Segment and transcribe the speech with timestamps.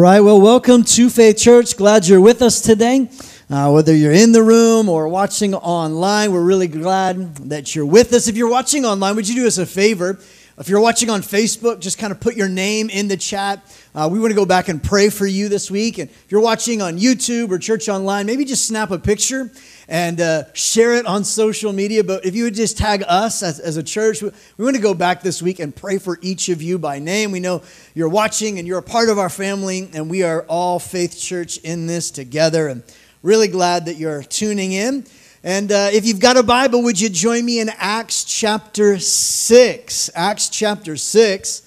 [0.00, 1.76] Right, well, welcome to Faith Church.
[1.76, 3.10] Glad you're with us today.
[3.50, 8.14] Uh, whether you're in the room or watching online, we're really glad that you're with
[8.14, 8.26] us.
[8.26, 10.18] If you're watching online, would you do us a favor?
[10.60, 13.64] If you're watching on Facebook, just kind of put your name in the chat.
[13.94, 15.96] Uh, we want to go back and pray for you this week.
[15.96, 19.50] And if you're watching on YouTube or Church Online, maybe just snap a picture
[19.88, 22.04] and uh, share it on social media.
[22.04, 24.82] But if you would just tag us as, as a church, we, we want to
[24.82, 27.30] go back this week and pray for each of you by name.
[27.30, 27.62] We know
[27.94, 31.56] you're watching and you're a part of our family, and we are all Faith Church
[31.56, 32.68] in this together.
[32.68, 32.82] And
[33.22, 35.06] really glad that you're tuning in.
[35.42, 40.10] And uh, if you've got a Bible, would you join me in Acts chapter 6?
[40.14, 41.62] Acts chapter 6.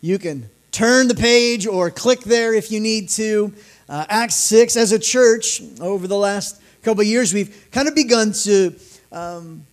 [0.00, 3.52] You can turn the page or click there if you need to.
[3.88, 7.94] Uh, Acts 6, as a church, over the last couple of years, we've kind of
[7.94, 8.74] begun to
[9.12, 9.64] um,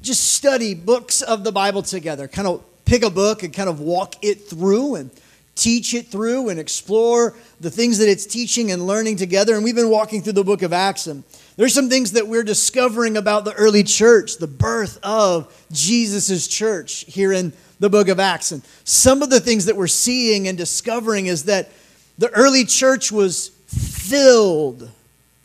[0.00, 3.78] just study books of the Bible together, kind of pick a book and kind of
[3.78, 5.12] walk it through and
[5.54, 9.54] teach it through and explore the things that it's teaching and learning together.
[9.54, 11.06] And we've been walking through the book of Acts.
[11.06, 11.22] And
[11.56, 17.04] there's some things that we're discovering about the early church, the birth of Jesus' church
[17.08, 18.52] here in the book of Acts.
[18.52, 21.70] And some of the things that we're seeing and discovering is that
[22.18, 24.90] the early church was filled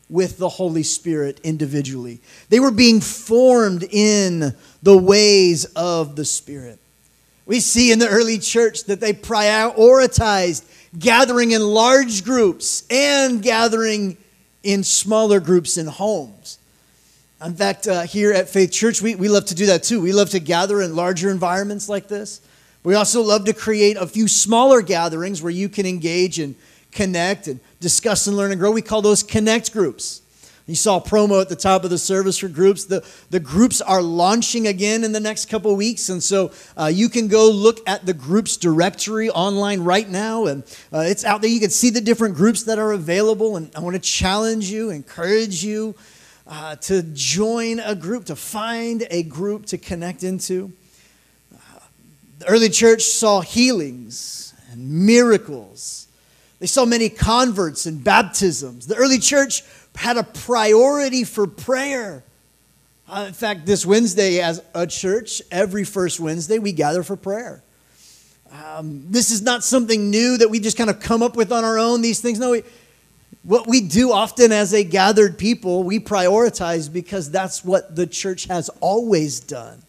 [0.09, 2.19] with the Holy Spirit individually.
[2.49, 6.77] They were being formed in the ways of the Spirit.
[7.45, 10.63] We see in the early church that they prioritized
[10.97, 14.17] gathering in large groups and gathering
[14.63, 16.59] in smaller groups in homes.
[17.43, 19.99] In fact, uh, here at Faith Church, we, we love to do that too.
[19.99, 22.41] We love to gather in larger environments like this.
[22.83, 26.55] We also love to create a few smaller gatherings where you can engage and
[26.91, 28.71] connect and discuss and learn and grow.
[28.71, 30.20] We call those connect groups.
[30.71, 32.85] You saw promo at the top of the service for groups.
[32.85, 36.07] The, the groups are launching again in the next couple weeks.
[36.07, 40.45] And so uh, you can go look at the groups directory online right now.
[40.45, 41.49] And uh, it's out there.
[41.49, 43.57] You can see the different groups that are available.
[43.57, 45.93] And I want to challenge you, encourage you
[46.47, 50.71] uh, to join a group, to find a group to connect into.
[52.39, 56.07] The early church saw healings and miracles.
[56.59, 58.87] They saw many converts and baptisms.
[58.87, 59.63] The early church
[59.95, 62.23] had a priority for prayer.
[63.07, 67.61] Uh, in fact, this Wednesday, as a church, every first Wednesday, we gather for prayer.
[68.51, 71.63] Um, this is not something new that we just kind of come up with on
[71.63, 72.39] our own, these things.
[72.39, 72.63] No, we,
[73.43, 78.45] what we do often as a gathered people, we prioritize because that's what the church
[78.45, 79.81] has always done.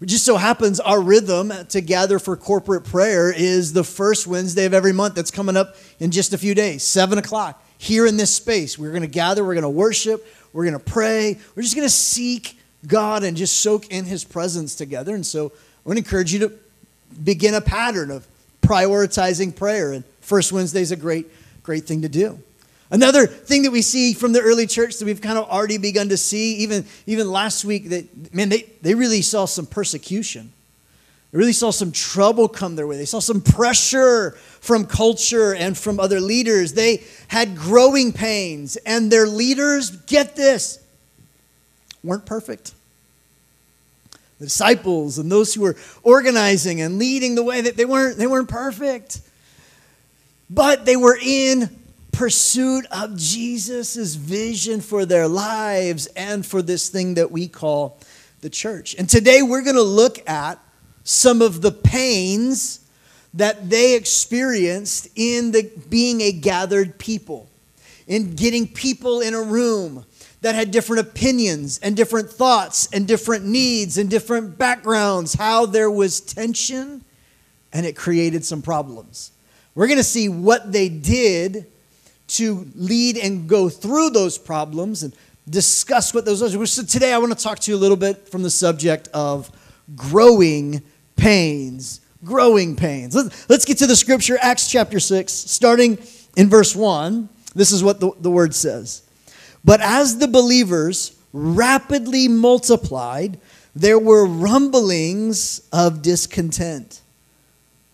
[0.00, 4.64] It just so happens our rhythm to gather for corporate prayer is the first Wednesday
[4.64, 5.16] of every month.
[5.16, 8.78] That's coming up in just a few days, 7 o'clock here in this space.
[8.78, 11.86] We're going to gather, we're going to worship, we're going to pray, we're just going
[11.86, 15.14] to seek God and just soak in His presence together.
[15.14, 15.52] And so
[15.86, 16.52] I to encourage you to
[17.24, 18.26] begin a pattern of
[18.60, 19.92] prioritizing prayer.
[19.92, 21.26] And First Wednesday is a great,
[21.62, 22.38] great thing to do.
[22.90, 26.08] Another thing that we see from the early church that we've kind of already begun
[26.08, 30.52] to see, even, even last week, that man, they, they really saw some persecution.
[31.30, 32.96] They really saw some trouble come their way.
[32.96, 36.72] They saw some pressure from culture and from other leaders.
[36.72, 40.82] They had growing pains, and their leaders, get this,
[42.02, 42.72] weren't perfect.
[44.38, 48.26] The disciples and those who were organizing and leading the way, that they weren't, they
[48.26, 49.20] weren't perfect.
[50.48, 51.68] But they were in
[52.12, 57.98] pursuit of Jesus' vision for their lives and for this thing that we call
[58.40, 58.94] the church.
[58.96, 60.58] And today we're going to look at
[61.08, 62.80] some of the pains
[63.32, 67.48] that they experienced in the, being a gathered people,
[68.06, 70.04] in getting people in a room
[70.42, 75.90] that had different opinions and different thoughts and different needs and different backgrounds, how there
[75.90, 77.02] was tension
[77.72, 79.32] and it created some problems.
[79.74, 81.64] We're going to see what they did
[82.28, 85.16] to lead and go through those problems and
[85.48, 86.66] discuss what those are.
[86.66, 89.50] So today I want to talk to you a little bit from the subject of
[89.96, 90.82] growing
[91.18, 93.14] pains, growing pains.
[93.48, 95.98] Let's get to the scripture, Acts chapter 6, starting
[96.36, 97.28] in verse 1.
[97.54, 99.02] This is what the, the word says.
[99.64, 103.38] But as the believers rapidly multiplied,
[103.74, 107.02] there were rumblings of discontent.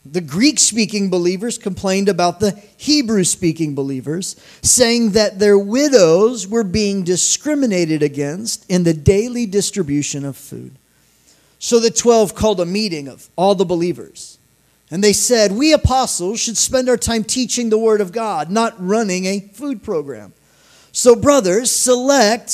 [0.06, 6.64] The Greek speaking believers complained about the Hebrew speaking believers, saying that their widows were
[6.64, 10.76] being discriminated against in the daily distribution of food.
[11.64, 14.36] So the 12 called a meeting of all the believers.
[14.90, 18.74] And they said, We apostles should spend our time teaching the word of God, not
[18.76, 20.34] running a food program.
[20.92, 22.50] So, brothers, select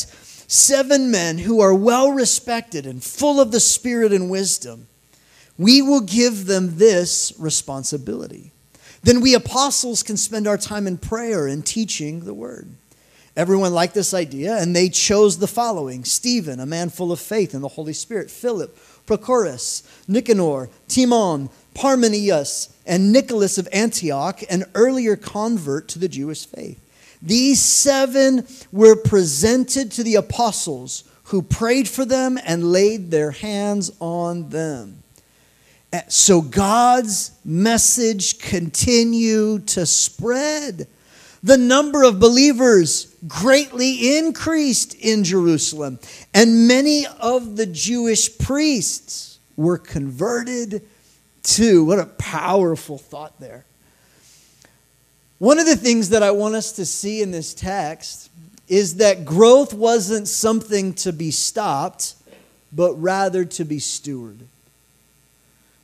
[0.47, 4.87] seven men who are well respected and full of the Spirit and wisdom.
[5.59, 8.53] We will give them this responsibility.
[9.03, 12.69] then we apostles can spend our time in prayer and teaching the word.
[13.37, 17.55] Everyone liked this idea, and they chose the following Stephen, a man full of faith
[17.55, 18.77] in the Holy Spirit, Philip,
[19.11, 26.79] Prochorus, Nicanor, Timon, Parmenius, and Nicholas of Antioch, an earlier convert to the Jewish faith.
[27.21, 33.91] These seven were presented to the apostles who prayed for them and laid their hands
[33.99, 35.03] on them.
[36.07, 40.87] So God's message continued to spread.
[41.43, 45.99] The number of believers greatly increased in Jerusalem,
[46.35, 50.87] and many of the Jewish priests were converted
[51.43, 51.85] too.
[51.85, 53.65] What a powerful thought there.
[55.39, 58.31] One of the things that I want us to see in this text
[58.69, 62.15] is that growth wasn't something to be stopped,
[62.73, 64.47] but rather to be stewarded.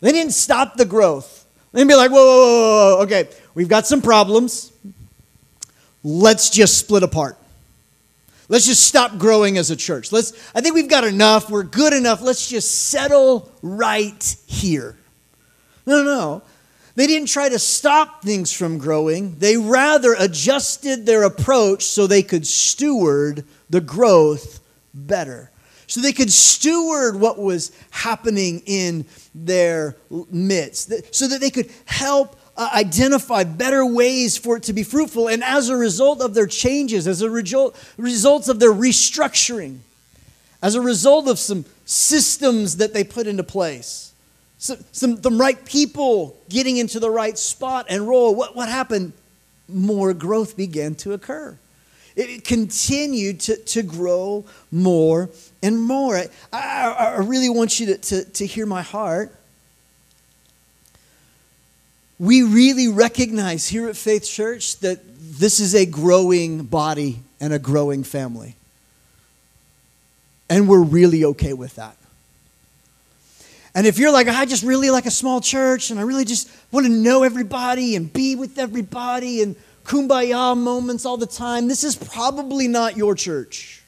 [0.00, 1.46] They didn't stop the growth.
[1.72, 4.72] They didn't be like, whoa, whoa, whoa, whoa, okay, we've got some problems.
[6.08, 7.36] Let's just split apart.
[8.48, 10.12] Let's just stop growing as a church.
[10.12, 11.50] Let's, I think we've got enough.
[11.50, 12.22] We're good enough.
[12.22, 14.96] Let's just settle right here.
[15.84, 16.42] No, no.
[16.94, 19.36] They didn't try to stop things from growing.
[19.40, 24.60] They rather adjusted their approach so they could steward the growth
[24.94, 25.50] better
[25.86, 29.04] so they could steward what was happening in
[29.34, 29.96] their
[30.30, 35.28] midst, so that they could help uh, identify better ways for it to be fruitful.
[35.28, 39.78] And as a result of their changes, as a result, results of their restructuring,
[40.62, 44.12] as a result of some systems that they put into place,
[44.58, 49.12] some, some the right people getting into the right spot and role, what, what happened?
[49.68, 51.58] More growth began to occur.
[52.14, 55.28] It continued to, to grow more
[55.62, 56.16] and more.
[56.16, 59.35] I, I, I really want you to, to, to hear my heart.
[62.18, 65.00] We really recognize here at Faith Church that
[65.38, 68.56] this is a growing body and a growing family.
[70.48, 71.96] And we're really okay with that.
[73.74, 76.50] And if you're like, I just really like a small church and I really just
[76.72, 79.54] want to know everybody and be with everybody and
[79.84, 83.82] kumbaya moments all the time, this is probably not your church.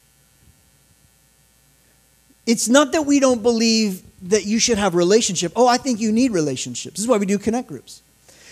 [2.46, 5.52] It's not that we don't believe that you should have relationship.
[5.56, 6.96] Oh, I think you need relationships.
[6.96, 8.02] This is why we do connect groups.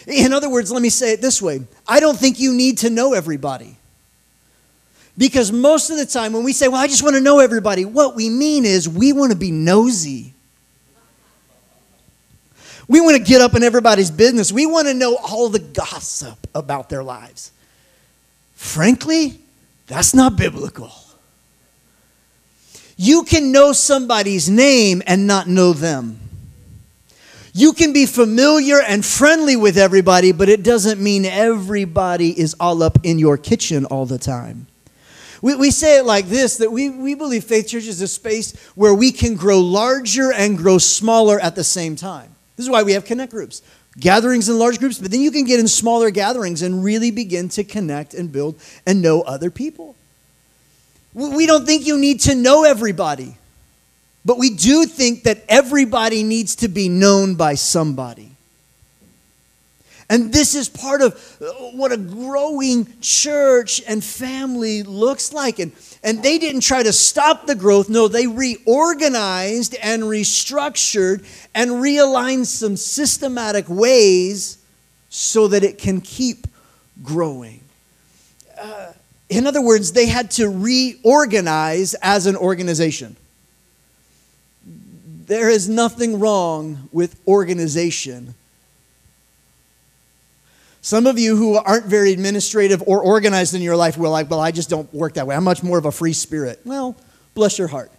[0.06, 1.60] In other words, let me say it this way.
[1.86, 3.76] I don't think you need to know everybody.
[5.18, 7.84] Because most of the time when we say, well, I just want to know everybody,
[7.84, 10.34] what we mean is we want to be nosy.
[12.86, 14.52] We want to get up in everybody's business.
[14.52, 17.50] We want to know all the gossip about their lives.
[18.54, 19.40] Frankly,
[19.86, 20.92] that's not biblical.
[22.96, 26.20] You can know somebody's name and not know them.
[27.56, 32.82] You can be familiar and friendly with everybody, but it doesn't mean everybody is all
[32.82, 34.66] up in your kitchen all the time.
[35.40, 38.54] We, we say it like this that we, we believe Faith Church is a space
[38.74, 42.28] where we can grow larger and grow smaller at the same time.
[42.56, 43.62] This is why we have connect groups.
[43.98, 47.48] Gatherings in large groups, but then you can get in smaller gatherings and really begin
[47.48, 49.96] to connect and build and know other people.
[51.14, 53.38] We don't think you need to know everybody,
[54.26, 58.32] but we do think that everybody needs to be known by somebody.
[60.10, 65.60] And this is part of uh, what a growing church and family looks like.
[65.60, 67.88] And, and they didn't try to stop the growth.
[67.88, 74.58] No, they reorganized and restructured and realigned some systematic ways
[75.08, 76.48] so that it can keep
[77.02, 77.60] growing.
[78.60, 78.92] Uh,
[79.28, 83.16] in other words, they had to reorganize as an organization.
[85.26, 88.34] There is nothing wrong with organization
[90.86, 94.38] some of you who aren't very administrative or organized in your life will like, well,
[94.38, 95.34] I just don't work that way.
[95.34, 96.60] I'm much more of a free spirit.
[96.64, 96.94] Well,
[97.34, 97.90] bless your heart.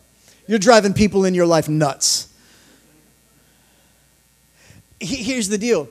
[0.47, 2.33] You're driving people in your life nuts.
[5.01, 5.89] Here's the deal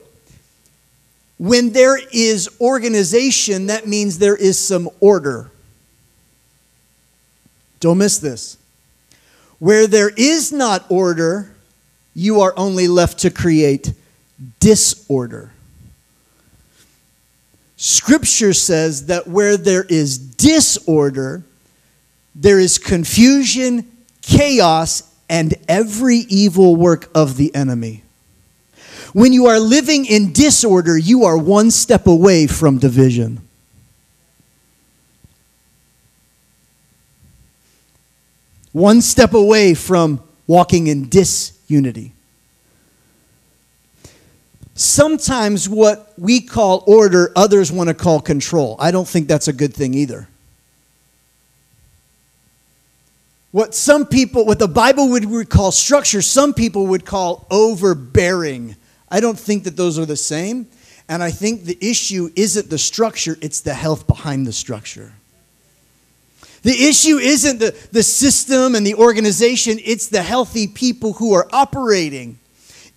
[1.37, 5.51] when there is organization, that means there is some order.
[7.79, 8.57] Don't miss this.
[9.59, 11.53] Where there is not order,
[12.13, 13.93] you are only left to create
[14.59, 15.51] disorder.
[17.75, 21.43] Scripture says that where there is disorder,
[22.33, 23.89] there is confusion,
[24.21, 28.03] chaos, and every evil work of the enemy.
[29.13, 33.46] When you are living in disorder, you are one step away from division.
[38.77, 42.13] One step away from walking in disunity.
[44.75, 48.75] sometimes what we call order, others want to call control.
[48.77, 50.27] I don't think that's a good thing either.
[53.49, 58.75] What some people, what the Bible would call structure, some people would call overbearing.
[59.09, 60.67] I don't think that those are the same.
[61.09, 65.13] And I think the issue isn't the structure, it's the health behind the structure.
[66.63, 71.47] The issue isn't the, the system and the organization, it's the healthy people who are
[71.51, 72.39] operating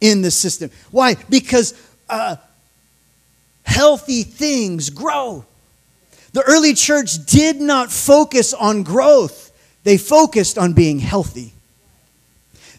[0.01, 0.71] in the system.
[0.91, 1.15] Why?
[1.29, 1.75] Because
[2.09, 2.37] uh,
[3.65, 5.45] healthy things grow.
[6.33, 9.53] The early church did not focus on growth,
[9.85, 11.53] they focused on being healthy.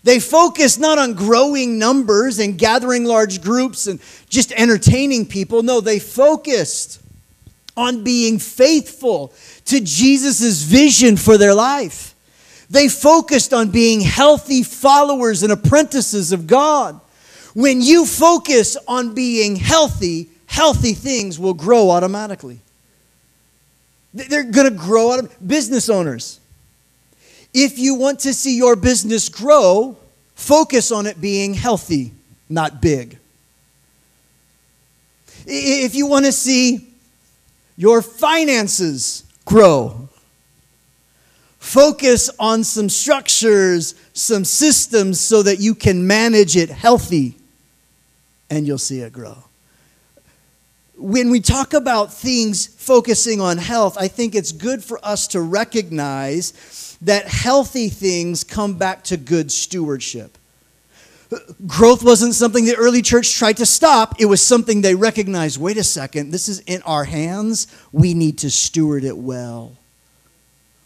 [0.04, 5.62] They focused not on growing numbers and gathering large groups and just entertaining people.
[5.62, 7.01] No, they focused
[7.76, 9.34] on being faithful
[9.66, 12.16] to Jesus' vision for their life.
[12.70, 17.00] They focused on being healthy followers and apprentices of God.
[17.54, 22.60] When you focus on being healthy, healthy things will grow automatically.
[24.14, 26.40] They're going to grow out of business owners.
[27.54, 29.98] If you want to see your business grow,
[30.36, 32.14] focus on it being healthy,
[32.50, 33.18] not big.
[35.46, 36.91] If you want to see
[37.82, 40.08] your finances grow,
[41.58, 47.36] focus on some structures, some systems so that you can manage it healthy
[48.52, 49.36] and you'll see it grow.
[50.96, 55.42] When we talk about things focusing on health, I think it's good for us to
[55.42, 60.38] recognize that healthy things come back to good stewardship.
[61.66, 64.20] Growth wasn't something the early church tried to stop.
[64.20, 67.68] It was something they recognized wait a second, this is in our hands.
[67.92, 69.78] We need to steward it well.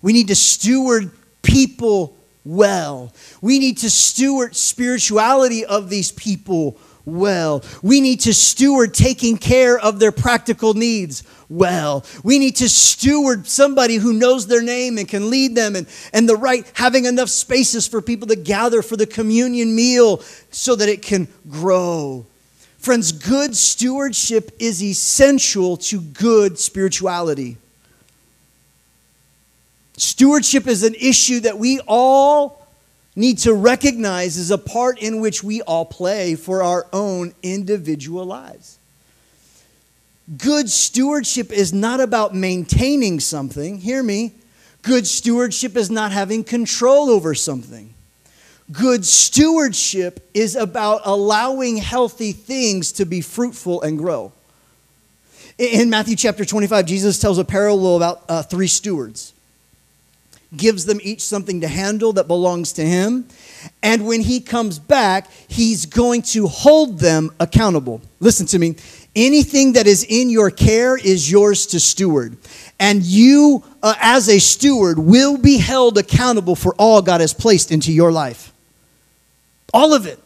[0.01, 1.11] We need to steward
[1.41, 3.11] people well.
[3.41, 7.63] We need to steward spirituality of these people well.
[7.81, 12.03] We need to steward taking care of their practical needs well.
[12.23, 16.27] We need to steward somebody who knows their name and can lead them and, and
[16.27, 20.21] the right, having enough spaces for people to gather for the communion meal
[20.51, 22.25] so that it can grow.
[22.77, 27.57] Friends, good stewardship is essential to good spirituality.
[29.97, 32.64] Stewardship is an issue that we all
[33.15, 38.25] need to recognize is a part in which we all play for our own individual
[38.25, 38.77] lives.
[40.37, 43.77] Good stewardship is not about maintaining something.
[43.77, 44.33] Hear me.
[44.81, 47.93] Good stewardship is not having control over something.
[48.71, 54.31] Good stewardship is about allowing healthy things to be fruitful and grow.
[55.59, 59.34] In Matthew chapter 25, Jesus tells a parable about uh, three stewards
[60.57, 63.27] gives them each something to handle that belongs to him.
[63.81, 68.01] And when he comes back, he's going to hold them accountable.
[68.19, 68.75] Listen to me.
[69.15, 72.37] Anything that is in your care is yours to steward.
[72.79, 77.71] And you, uh, as a steward, will be held accountable for all God has placed
[77.71, 78.51] into your life.
[79.73, 80.19] All of it.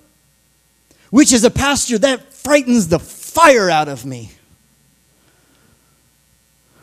[1.12, 4.32] Which, as a pastor, that frightens the fire out of me.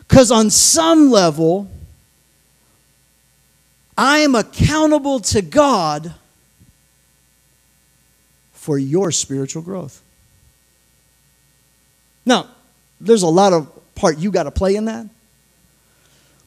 [0.07, 1.69] Because on some level,
[3.97, 6.13] I am accountable to God
[8.53, 10.01] for your spiritual growth.
[12.25, 12.47] Now,
[12.99, 15.07] there's a lot of part you got to play in that.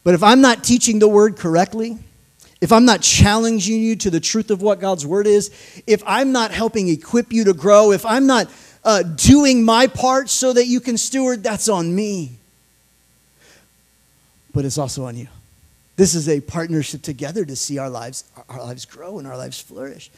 [0.04, 1.98] But if I'm not teaching the word correctly,
[2.60, 5.50] if I'm not challenging you to the truth of what God's word is,
[5.86, 8.50] if I'm not helping equip you to grow, if I'm not
[8.84, 12.32] uh, doing my part so that you can steward, that's on me.
[14.52, 15.28] But it's also on you.
[16.00, 19.60] This is a partnership together to see our lives, our lives grow and our lives
[19.60, 20.10] flourish.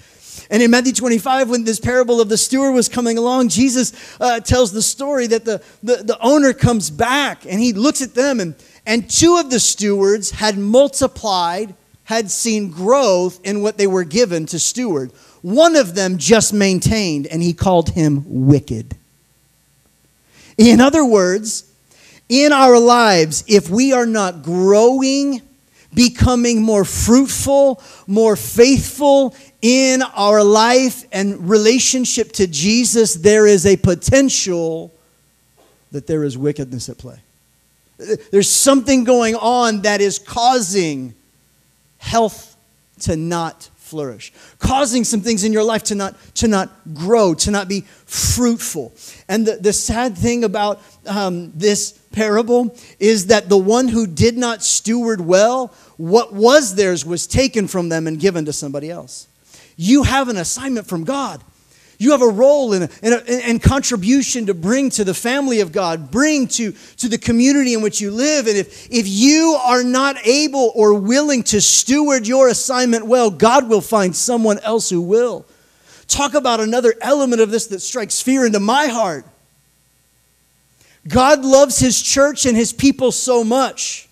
[0.48, 4.38] And in Matthew 25, when this parable of the steward was coming along, Jesus uh,
[4.38, 8.38] tells the story that the, the, the owner comes back and he looks at them,
[8.38, 8.54] and,
[8.86, 11.74] and two of the stewards had multiplied,
[12.04, 15.10] had seen growth in what they were given to steward.
[15.40, 18.96] One of them just maintained, and he called him wicked.
[20.56, 21.68] In other words,
[22.28, 25.42] in our lives, if we are not growing
[25.94, 33.76] becoming more fruitful, more faithful in our life and relationship to Jesus, there is a
[33.76, 34.92] potential
[35.92, 37.18] that there is wickedness at play.
[38.30, 41.14] There's something going on that is causing
[41.98, 42.56] health
[43.00, 47.50] to not flourish, causing some things in your life to not, to not grow, to
[47.50, 48.92] not be fruitful.
[49.28, 54.36] And the, the sad thing about um, this parable is that the one who did
[54.36, 59.28] not steward well, what was theirs was taken from them and given to somebody else.
[59.76, 61.42] You have an assignment from God.
[61.98, 66.72] You have a role and, contribution to bring to the family of God, bring to,
[66.96, 68.48] to the community in which you live.
[68.48, 73.68] And if, if you are not able or willing to steward your assignment well, God
[73.68, 75.46] will find someone else who will.
[76.08, 79.24] Talk about another element of this that strikes fear into my heart.
[81.08, 84.08] God loves his church and his people so much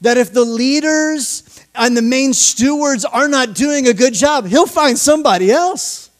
[0.00, 1.42] that if the leaders
[1.74, 6.10] and the main stewards are not doing a good job, he'll find somebody else.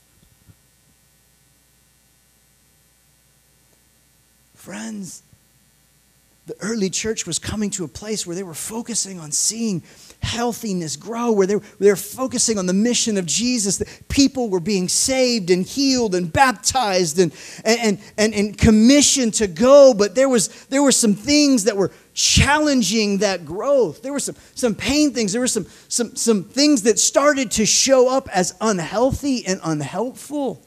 [4.54, 5.22] Friends,
[6.46, 9.82] the early church was coming to a place where they were focusing on seeing
[10.22, 14.48] healthiness grow, where they were, they were focusing on the mission of Jesus, that people
[14.48, 17.32] were being saved and healed and baptized and,
[17.64, 19.94] and, and, and commissioned to go.
[19.94, 24.02] But there, was, there were some things that were challenging that growth.
[24.02, 25.32] There were some, some pain things.
[25.32, 30.62] There were some, some, some things that started to show up as unhealthy and unhelpful.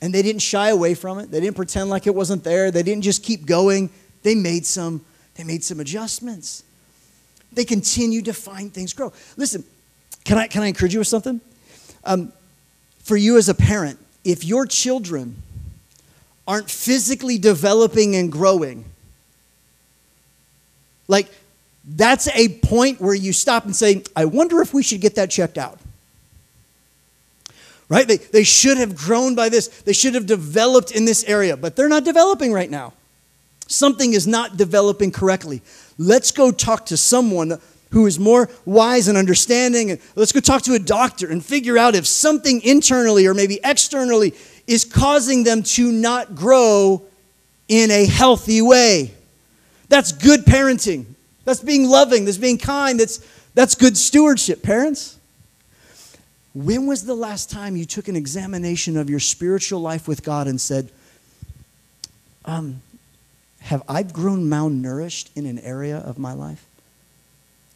[0.00, 1.30] And they didn't shy away from it.
[1.30, 2.70] They didn't pretend like it wasn't there.
[2.70, 3.90] They didn't just keep going.
[4.22, 5.04] They made some,
[5.34, 6.62] they made some adjustments.
[7.54, 9.12] They continue to find things grow.
[9.36, 9.64] Listen,
[10.24, 11.40] can I, can I encourage you with something?
[12.04, 12.32] Um,
[13.02, 15.42] for you as a parent, if your children
[16.46, 18.84] aren't physically developing and growing,
[21.08, 21.28] like,
[21.86, 25.30] that's a point where you stop and say, I wonder if we should get that
[25.30, 25.78] checked out.
[27.90, 28.08] Right?
[28.08, 29.68] They, they should have grown by this.
[29.68, 32.94] They should have developed in this area, but they're not developing right now.
[33.66, 35.60] Something is not developing correctly.
[35.98, 37.58] Let's go talk to someone
[37.90, 39.92] who is more wise and understanding.
[39.92, 43.60] And let's go talk to a doctor and figure out if something internally or maybe
[43.62, 44.34] externally
[44.66, 47.02] is causing them to not grow
[47.68, 49.14] in a healthy way.
[49.88, 51.06] That's good parenting.
[51.44, 52.24] That's being loving.
[52.24, 52.98] That's being kind.
[52.98, 55.18] That's, that's good stewardship, parents.
[56.54, 60.46] When was the last time you took an examination of your spiritual life with God
[60.46, 60.90] and said,
[62.44, 62.80] um,
[63.64, 66.66] Have I grown malnourished in an area of my life?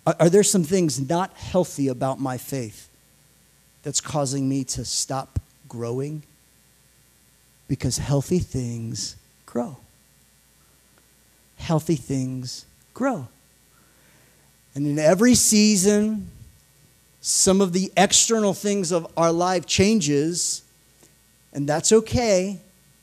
[0.06, 2.88] Are, are there some things not healthy about my faith
[3.82, 6.22] that's causing me to stop growing?
[7.68, 9.78] Because healthy things grow
[11.58, 13.28] healthy things grow.
[14.74, 16.30] And in every season,
[17.20, 20.62] some of the external things of our life changes,
[21.52, 22.58] and that's okay.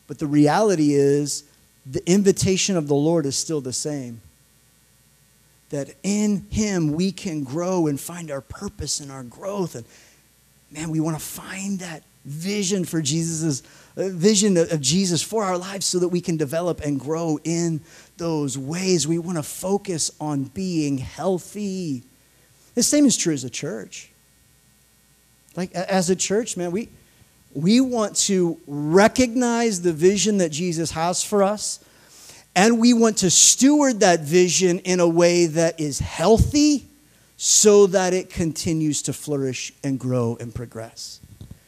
[0.07, 1.43] But the reality is,
[1.85, 4.21] the invitation of the Lord is still the same.
[5.69, 9.75] That in Him we can grow and find our purpose and our growth.
[9.75, 9.85] And
[10.71, 13.61] man, we want to find that vision for Jesus'
[13.97, 17.81] uh, vision of Jesus for our lives so that we can develop and grow in
[18.17, 19.07] those ways.
[19.07, 22.03] We want to focus on being healthy.
[22.73, 24.09] The same is true as a church.
[25.55, 26.89] Like as a church, man, we
[27.55, 31.79] we want to recognize the vision that Jesus has for us,
[32.53, 36.85] and we want to steward that vision in a way that is healthy
[37.37, 41.21] so that it continues to flourish and grow and progress.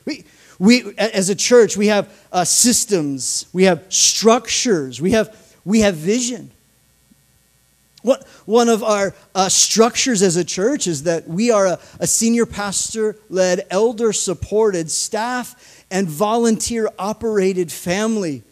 [0.06, 0.26] We,
[0.60, 5.96] we, as a church, we have uh, systems, we have structures, we have, we have
[5.96, 6.52] vision.
[8.04, 12.08] What, one of our uh, structures as a church is that we are a, a
[12.08, 18.44] senior pastor led, elder supported, staff and volunteer operated family,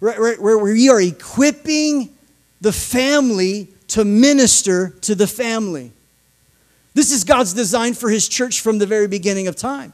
[0.00, 2.14] right, where we are equipping
[2.60, 5.92] the family to minister to the family.
[6.94, 9.92] This is God's design for His church from the very beginning of time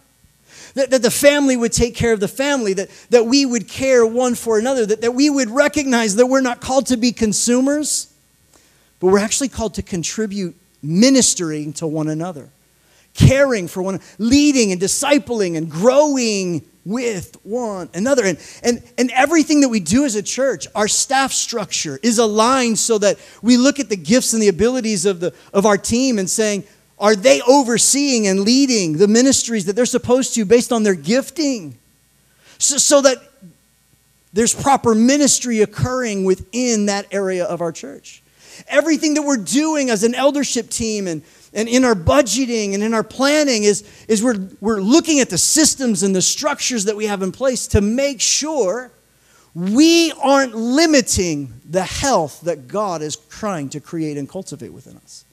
[0.75, 4.07] that, that the family would take care of the family, that, that we would care
[4.07, 8.13] one for another, that, that we would recognize that we're not called to be consumers,
[9.01, 12.49] but we're actually called to contribute ministering to one another,
[13.15, 18.25] caring for one, leading and discipling and growing with one another.
[18.25, 22.79] And, and, and everything that we do as a church, our staff structure is aligned
[22.79, 26.19] so that we look at the gifts and the abilities of, the, of our team
[26.19, 26.65] and saying,
[26.99, 31.77] are they overseeing and leading the ministries that they're supposed to based on their gifting?
[32.59, 33.19] So, so that
[34.33, 38.23] there's proper ministry occurring within that area of our church.
[38.69, 41.23] Everything that we're doing as an eldership team and,
[41.55, 45.39] and in our budgeting and in our planning is, is we're, we're looking at the
[45.39, 48.91] systems and the structures that we have in place to make sure
[49.55, 55.25] we aren't limiting the health that God is trying to create and cultivate within us.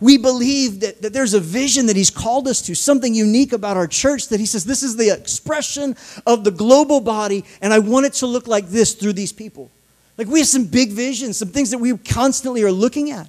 [0.00, 3.76] We believe that, that there's a vision that He's called us to, something unique about
[3.76, 7.80] our church that He says, This is the expression of the global body, and I
[7.80, 9.70] want it to look like this through these people.
[10.16, 13.28] Like we have some big visions, some things that we constantly are looking at.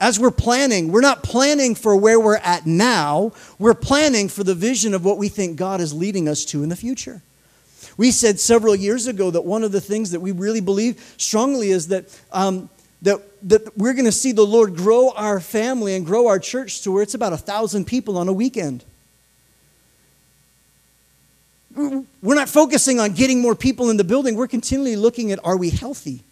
[0.00, 4.54] As we're planning, we're not planning for where we're at now, we're planning for the
[4.54, 7.20] vision of what we think God is leading us to in the future.
[7.98, 11.70] We said several years ago that one of the things that we really believe strongly
[11.70, 12.70] is that, um,
[13.02, 16.80] that, that we're going to see the Lord grow our family and grow our church
[16.82, 18.86] to where it's about a thousand people on a weekend.
[21.76, 24.34] We're not focusing on getting more people in the building.
[24.34, 26.24] We're continually looking at are we healthy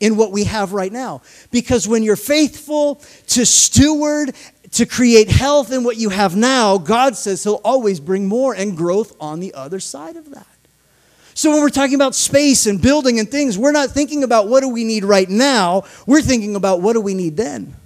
[0.00, 1.22] in what we have right now?
[1.50, 2.96] Because when you're faithful
[3.28, 4.34] to steward,
[4.72, 8.76] to create health in what you have now, God says He'll always bring more and
[8.76, 10.46] growth on the other side of that.
[11.34, 14.60] So when we're talking about space and building and things, we're not thinking about what
[14.60, 15.84] do we need right now.
[16.06, 17.76] We're thinking about what do we need then.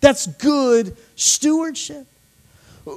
[0.00, 2.06] That's good stewardship.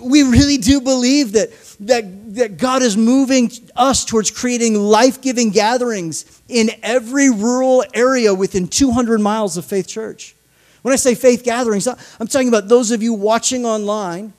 [0.01, 1.51] We really do believe that,
[1.81, 8.33] that, that God is moving us towards creating life giving gatherings in every rural area
[8.33, 10.35] within 200 miles of Faith Church.
[10.81, 14.33] When I say faith gatherings, I'm talking about those of you watching online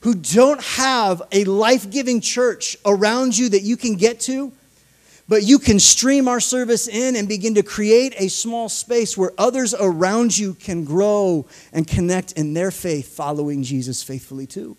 [0.00, 4.52] who don't have a life giving church around you that you can get to,
[5.30, 9.30] but you can stream our service in and begin to create a small space where
[9.38, 14.76] others around you can grow and connect in their faith, following Jesus faithfully too.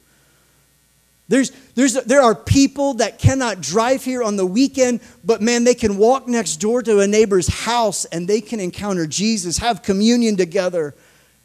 [1.29, 5.73] There's, there's, there are people that cannot drive here on the weekend, but man, they
[5.73, 10.35] can walk next door to a neighbor's house and they can encounter Jesus, have communion
[10.35, 10.93] together,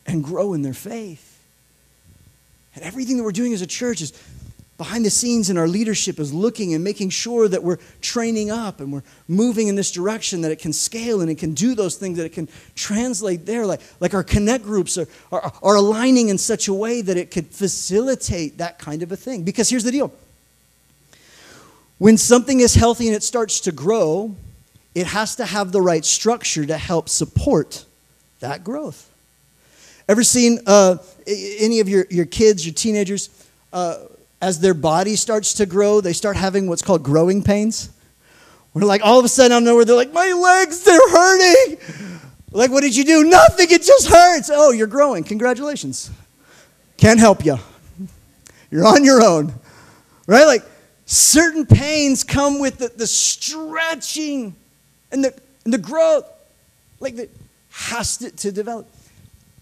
[0.05, 1.41] and grow in their faith.
[2.75, 4.13] And everything that we're doing as a church is
[4.79, 8.81] behind the scenes and our leadership is looking and making sure that we're training up
[8.81, 11.97] and we're moving in this direction that it can scale and it can do those
[11.97, 13.65] things that it can translate there.
[13.65, 17.31] Like, like our connect groups are, are, are aligning in such a way that it
[17.31, 19.45] could facilitate that kind of a thing.
[19.45, 20.13] Because here's the deal.
[21.99, 24.37] When something is healthy and it starts to grow
[24.97, 27.85] it has to have the right structure to help support
[28.41, 29.13] that growth.
[30.09, 33.29] Ever seen uh, any of your, your kids your teenagers
[33.75, 33.99] uh,
[34.41, 37.91] as their body starts to grow, they start having what's called growing pains.
[38.75, 41.79] We're like all of a sudden out of nowhere, they're like, my legs, they're hurting.
[42.53, 43.25] Like, what did you do?
[43.25, 44.51] Nothing, it just hurts.
[44.53, 45.25] Oh, you're growing.
[45.25, 46.11] Congratulations.
[46.97, 47.59] Can't help you.
[48.71, 49.55] You're on your own.
[50.27, 50.45] Right?
[50.45, 50.63] Like,
[51.07, 54.55] certain pains come with the, the stretching
[55.13, 56.25] and the, and the growth.
[57.01, 57.31] Like, that
[57.71, 58.89] has to, to develop.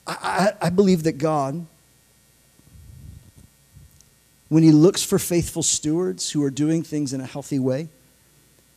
[0.06, 1.66] I, I, I believe that God
[4.54, 7.88] when he looks for faithful stewards who are doing things in a healthy way,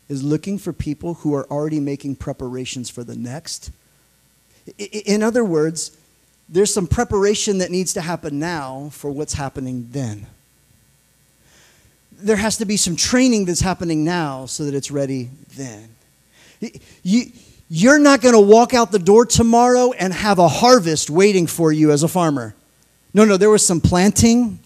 [0.10, 3.70] is looking for people who are already making preparations for the next.
[4.80, 5.96] In other words,
[6.50, 10.26] there's some preparation that needs to happen now for what's happening then.
[12.12, 15.90] There has to be some training that's happening now so that it's ready then.
[17.04, 17.26] You,
[17.70, 21.72] you're not going to walk out the door tomorrow and have a harvest waiting for
[21.72, 22.56] you as a farmer.
[23.14, 24.58] No, no, there was some planting,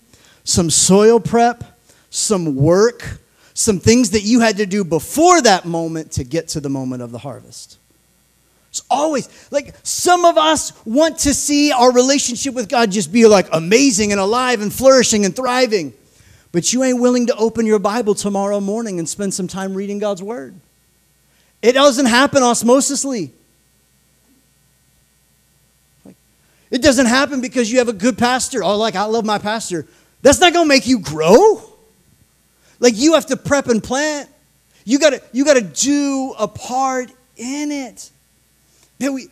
[0.44, 1.64] some soil prep,
[2.10, 3.20] some work,
[3.54, 7.02] some things that you had to do before that moment to get to the moment
[7.02, 7.78] of the harvest.
[8.70, 13.28] It's always like some of us want to see our relationship with God just be
[13.28, 15.94] like amazing and alive and flourishing and thriving.
[16.54, 20.00] But you ain't willing to open your Bible tomorrow morning and spend some time reading
[20.00, 20.56] God's Word.
[21.62, 23.32] It doesn't happen osmosisly.
[26.72, 28.64] It doesn't happen because you have a good pastor.
[28.64, 29.86] Oh, like I love my pastor.
[30.22, 31.62] That's not going to make you grow.
[32.80, 34.30] Like you have to prep and plant.
[34.84, 38.10] You got to you got to do a part in it.
[39.00, 39.30] We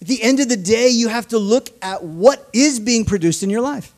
[0.00, 3.42] at the end of the day, you have to look at what is being produced
[3.42, 3.92] in your life.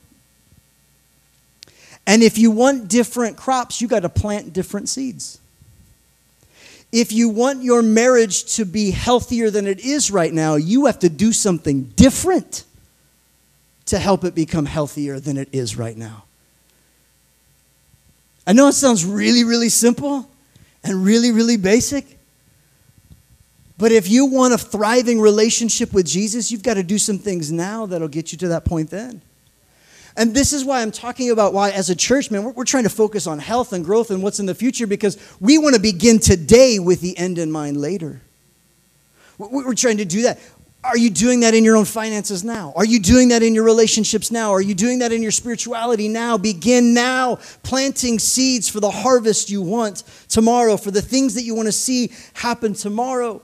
[2.07, 5.39] And if you want different crops, you got to plant different seeds.
[6.91, 11.01] If you want your marriage to be healthier than it is right now, you have
[11.01, 12.65] to do something different
[13.89, 16.25] to help it become healthier than it is right now.
[18.47, 20.29] I know it sounds really, really simple
[20.83, 22.19] and really, really basic.
[23.77, 27.53] But if you want a thriving relationship with Jesus, you've got to do some things
[27.53, 29.21] now that'll get you to that point then.
[30.17, 32.83] And this is why I'm talking about why, as a church, man, we're, we're, trying
[32.83, 35.81] to focus on health and growth and what's in the future because we want to
[35.81, 38.21] begin today with the end in mind later.
[39.39, 40.41] We're trying to do that.
[40.89, 42.73] Are you doing that in your own finances now?
[42.75, 44.53] Are you doing that in your relationships now?
[44.53, 46.39] Are you doing that in your spirituality now?
[46.39, 51.55] Begin now planting seeds for the harvest you want tomorrow, for the things that you
[51.55, 53.43] want to see happen tomorrow.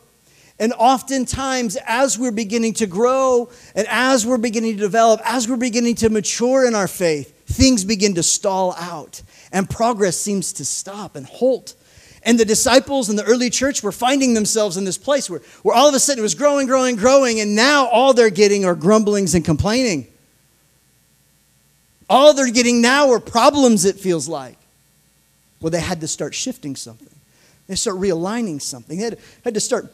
[0.59, 5.57] And oftentimes, as we're beginning to grow and as we're beginning to develop, as we're
[5.57, 9.20] beginning to mature in our faith, things begin to stall out
[9.52, 11.74] and progress seems to stop and halt.
[12.24, 15.76] And the disciples and the early church were finding themselves in this place where, where
[15.76, 18.74] all of a sudden it was growing, growing, growing, and now all they're getting are
[18.74, 20.06] grumblings and complaining.
[22.08, 24.56] All they're getting now are problems, it feels like.
[25.60, 27.08] Well, they had to start shifting something.
[27.66, 28.98] They start realigning something.
[28.98, 29.92] They had, had to start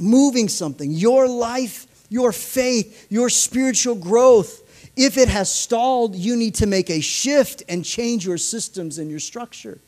[0.00, 0.90] moving something.
[0.92, 4.62] Your life, your faith, your spiritual growth,
[4.96, 9.10] if it has stalled, you need to make a shift and change your systems and
[9.10, 9.78] your structure.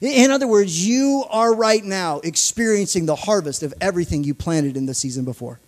[0.00, 4.86] In other words, you are right now experiencing the harvest of everything you planted in
[4.86, 5.60] the season before.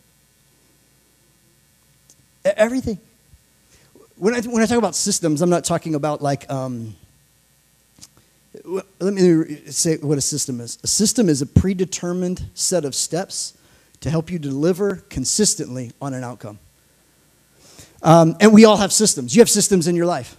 [2.45, 2.99] Everything.
[4.17, 6.95] When I, when I talk about systems, I'm not talking about like, um,
[8.65, 10.79] let me say what a system is.
[10.83, 13.57] A system is a predetermined set of steps
[14.01, 16.59] to help you deliver consistently on an outcome.
[18.03, 19.35] Um, and we all have systems.
[19.35, 20.37] You have systems in your life.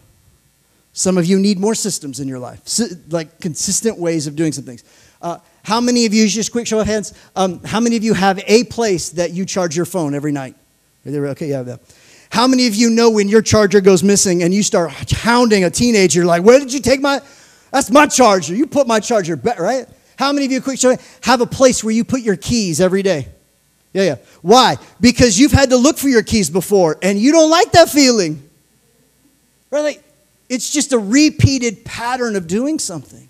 [0.94, 2.62] Some of you need more systems in your life,
[3.10, 4.84] like consistent ways of doing some things.
[5.22, 8.14] Uh, how many of you, just quick show of hands, um, how many of you
[8.14, 10.56] have a place that you charge your phone every night?
[11.06, 11.78] Okay, yeah, yeah.
[12.30, 15.70] How many of you know when your charger goes missing and you start hounding a
[15.70, 17.22] teenager, like, where did you take my,
[17.72, 18.54] that's my charger.
[18.54, 19.88] You put my charger, back, right?
[20.18, 23.02] How many of you, quick show, have a place where you put your keys every
[23.02, 23.28] day?
[23.94, 24.16] Yeah, yeah.
[24.42, 24.78] Why?
[25.00, 28.48] Because you've had to look for your keys before and you don't like that feeling.
[29.72, 29.82] Right?
[29.82, 30.04] Like,
[30.50, 33.30] it's just a repeated pattern of doing something.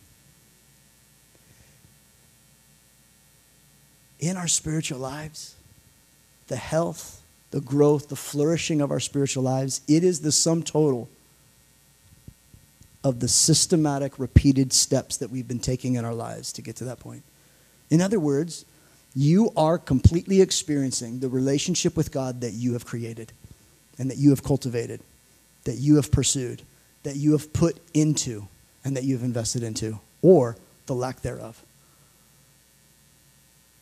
[4.20, 5.56] In our spiritual lives,
[6.48, 7.22] the health,
[7.52, 11.10] the growth, the flourishing of our spiritual lives, it is the sum total
[13.04, 16.86] of the systematic, repeated steps that we've been taking in our lives to get to
[16.86, 17.24] that point.
[17.90, 18.66] In other words,
[19.16, 23.32] you are completely experiencing the relationship with God that you have created
[24.00, 25.02] and that you have cultivated,
[25.66, 26.64] that you have pursued,
[27.04, 28.48] that you have put into,
[28.84, 31.62] and that you have invested into, or the lack thereof.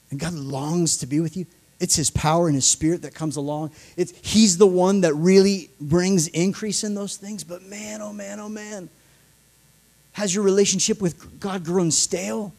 [0.10, 1.46] And God longs to be with you.
[1.80, 3.72] It's His power and His Spirit that comes along.
[3.98, 7.44] It's, he's the one that really brings increase in those things.
[7.44, 8.90] But man, oh man, oh man,
[10.14, 12.54] has your relationship with God grown stale?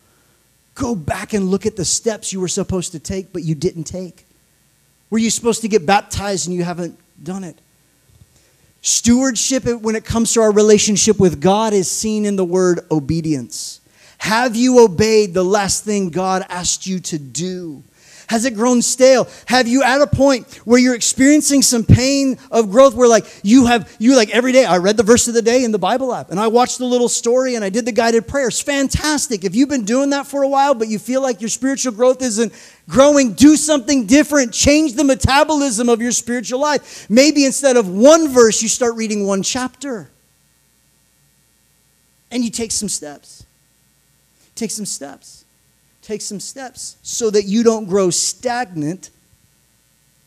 [0.74, 3.84] Go back and look at the steps you were supposed to take, but you didn't
[3.84, 4.26] take.
[5.10, 7.58] Were you supposed to get baptized and you haven't done it?
[8.82, 13.80] Stewardship, when it comes to our relationship with God, is seen in the word obedience.
[14.18, 17.84] Have you obeyed the last thing God asked you to do?
[18.32, 19.28] Has it grown stale?
[19.44, 23.66] Have you at a point where you're experiencing some pain of growth where like you
[23.66, 26.14] have you like every day I read the verse of the day in the Bible
[26.14, 28.58] app and I watched the little story and I did the guided prayers.
[28.58, 29.44] Fantastic.
[29.44, 32.22] If you've been doing that for a while but you feel like your spiritual growth
[32.22, 32.54] isn't
[32.88, 34.54] growing, do something different.
[34.54, 37.10] Change the metabolism of your spiritual life.
[37.10, 40.08] Maybe instead of one verse you start reading one chapter.
[42.30, 43.44] And you take some steps.
[44.54, 45.41] Take some steps
[46.02, 49.10] take some steps so that you don't grow stagnant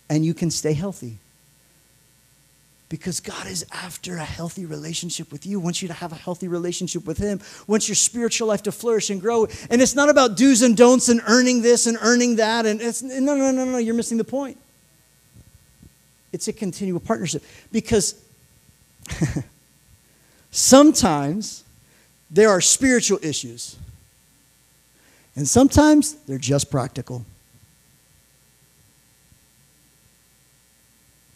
[0.09, 1.17] and you can stay healthy.
[2.87, 6.47] Because God is after a healthy relationship with you, wants you to have a healthy
[6.47, 9.47] relationship with Him, wants your spiritual life to flourish and grow.
[9.69, 12.65] And it's not about do's and don'ts and earning this and earning that.
[12.65, 14.57] And it's no, no, no, no, you're missing the point.
[16.31, 17.43] It's a continual partnership.
[17.71, 18.15] Because
[20.51, 21.63] sometimes
[22.29, 23.77] there are spiritual issues
[25.35, 27.25] and sometimes they're just practical.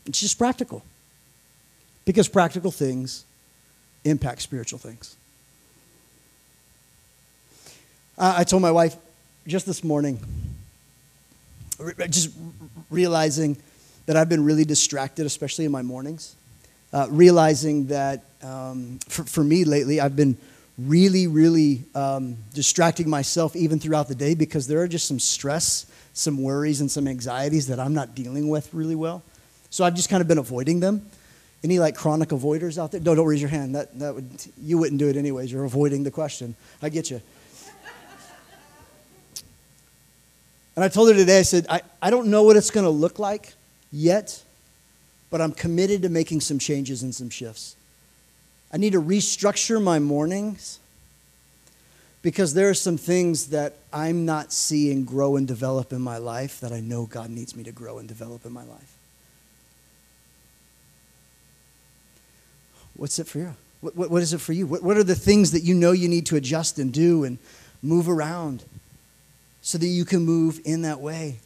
[0.05, 0.83] It's just practical.
[2.05, 3.25] Because practical things
[4.03, 5.15] impact spiritual things.
[8.17, 8.95] I told my wife
[9.47, 10.19] just this morning,
[12.09, 12.31] just
[12.89, 13.55] realizing
[14.07, 16.35] that I've been really distracted, especially in my mornings.
[16.91, 20.35] Uh, realizing that um, for, for me lately, I've been
[20.85, 25.85] really, really um, distracting myself even throughout the day because there are just some stress,
[26.13, 29.23] some worries, and some anxieties that I'm not dealing with really well.
[29.69, 31.05] So I've just kind of been avoiding them.
[31.63, 33.01] Any like chronic avoiders out there?
[33.01, 33.75] No, don't raise your hand.
[33.75, 35.51] That, that would, you wouldn't do it anyways.
[35.51, 36.55] You're avoiding the question.
[36.81, 37.21] I get you.
[40.75, 42.89] And I told her today, I said, I, I don't know what it's going to
[42.89, 43.53] look like
[43.91, 44.41] yet,
[45.29, 47.75] but I'm committed to making some changes and some shifts.
[48.71, 50.79] I need to restructure my mornings
[52.21, 56.59] because there are some things that I'm not seeing grow and develop in my life
[56.59, 58.97] that I know God needs me to grow and develop in my life.
[62.95, 63.55] What's it for you?
[63.81, 64.67] What, what, what is it for you?
[64.67, 67.37] What, what are the things that you know you need to adjust and do and
[67.81, 68.65] move around
[69.61, 71.39] so that you can move in that way?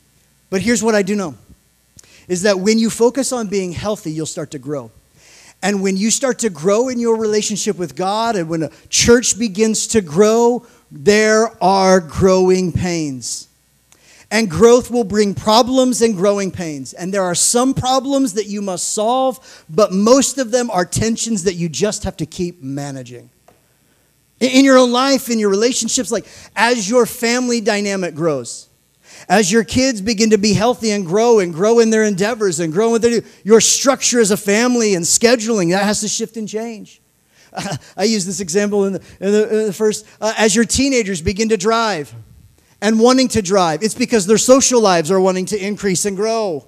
[0.50, 1.36] But here's what I do know
[2.28, 4.92] is that when you focus on being healthy, you'll start to grow.
[5.64, 9.40] And when you start to grow in your relationship with God and when a church
[9.40, 13.48] begins to grow, there are growing pains.
[14.30, 16.92] And growth will bring problems and growing pains.
[16.92, 21.44] And there are some problems that you must solve, but most of them are tensions
[21.44, 23.30] that you just have to keep managing.
[24.42, 26.26] In your own life, in your relationships, like
[26.58, 28.68] as your family dynamic grows,
[29.30, 32.74] as your kids begin to be healthy and grow and grow in their endeavors and
[32.74, 36.48] grow in their your structure as a family and scheduling, that has to shift and
[36.48, 37.02] change.
[37.98, 41.22] I use this example in the, in the, in the first, uh, as your teenagers
[41.22, 42.14] begin to drive
[42.82, 46.68] and wanting to drive, it's because their social lives are wanting to increase and grow.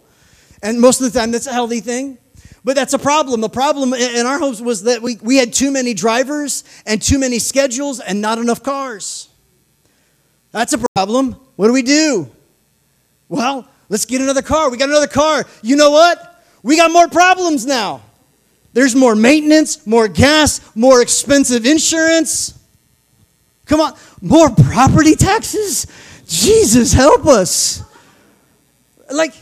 [0.63, 2.17] And most of the time, that's a healthy thing.
[2.63, 3.41] But that's a problem.
[3.41, 7.19] The problem in our homes was that we, we had too many drivers and too
[7.19, 9.29] many schedules and not enough cars.
[10.51, 11.33] That's a problem.
[11.57, 12.31] What do we do?
[13.29, 14.69] Well, let's get another car.
[14.69, 15.45] We got another car.
[15.61, 16.43] You know what?
[16.63, 18.01] We got more problems now.
[18.73, 22.59] There's more maintenance, more gas, more expensive insurance.
[23.65, 25.87] Come on, more property taxes?
[26.27, 27.83] Jesus, help us.
[29.09, 29.33] Like,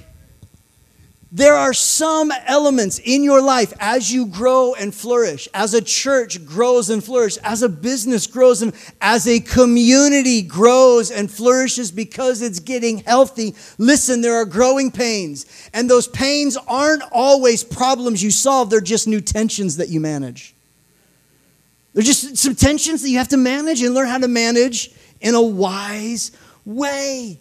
[1.36, 6.46] there are some elements in your life as you grow and flourish, as a church
[6.46, 12.44] grows and flourishes, as a business grows and as a community grows and flourishes because
[12.44, 13.56] it's getting healthy.
[13.80, 19.08] Listen, there are growing pains, and those pains aren't always problems you solve, they're just
[19.08, 20.54] new tensions that you manage.
[21.96, 25.34] They're just some tensions that you have to manage and learn how to manage in
[25.34, 26.32] a wise
[26.64, 27.40] way.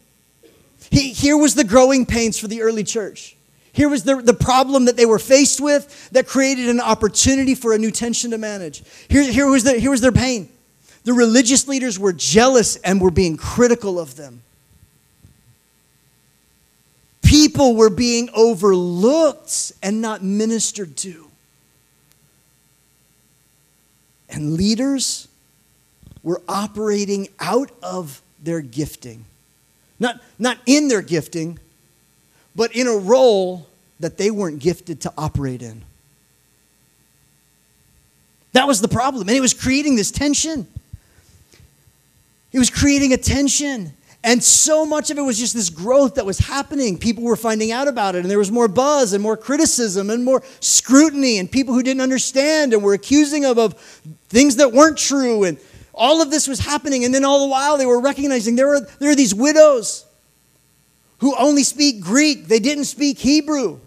[0.90, 3.36] Here was the growing pains for the early church.
[3.72, 7.72] Here was the, the problem that they were faced with that created an opportunity for
[7.72, 8.82] a new tension to manage.
[9.08, 10.50] Here, here, was the, here was their pain.
[11.04, 14.42] The religious leaders were jealous and were being critical of them.
[17.22, 21.28] People were being overlooked and not ministered to.
[24.28, 25.28] And leaders
[26.22, 29.24] were operating out of their gifting.
[29.98, 31.58] Not, not in their gifting,
[32.54, 33.66] but in a role
[34.00, 35.82] that they weren't gifted to operate in.
[38.52, 39.28] That was the problem.
[39.28, 40.66] And it was creating this tension.
[42.52, 43.92] It was creating a tension.
[44.24, 46.98] And so much of it was just this growth that was happening.
[46.98, 50.24] People were finding out about it, and there was more buzz and more criticism and
[50.24, 53.74] more scrutiny, and people who didn't understand and were accusing of, of
[54.28, 55.44] things that weren't true.
[55.44, 55.58] And
[55.94, 57.04] all of this was happening.
[57.04, 60.04] And then all the while, they were recognizing there are, there are these widows
[61.22, 63.78] who only speak Greek, they didn't speak Hebrew.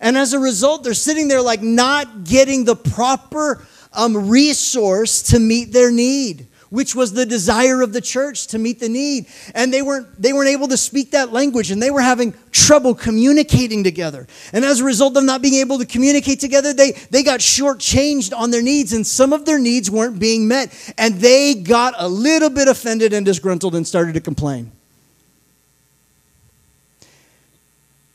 [0.00, 5.38] And as a result, they're sitting there like not getting the proper um, resource to
[5.38, 9.26] meet their need which was the desire of the church to meet the need.
[9.54, 12.94] And they weren't they weren't able to speak that language and they were having trouble
[12.94, 14.26] communicating together.
[14.54, 18.34] And as a result of not being able to communicate together they they got shortchanged
[18.34, 20.72] on their needs and some of their needs weren't being met.
[20.96, 24.72] And they got a little bit offended and disgruntled and started to complain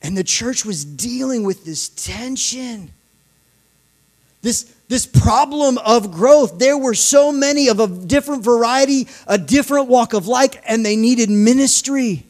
[0.02, 2.90] And the church was dealing with this tension,
[4.42, 6.58] this, this problem of growth.
[6.58, 10.96] There were so many of a different variety, a different walk of life, and they
[10.96, 12.24] needed ministry.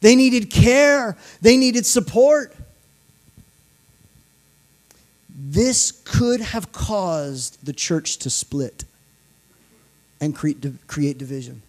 [0.00, 1.16] They needed care.
[1.42, 2.54] They needed support.
[5.28, 8.84] This could have caused the church to split
[10.20, 11.62] and create, create division.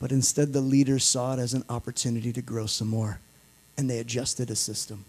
[0.00, 3.20] But instead, the leaders saw it as an opportunity to grow some more,
[3.76, 5.04] and they adjusted a system.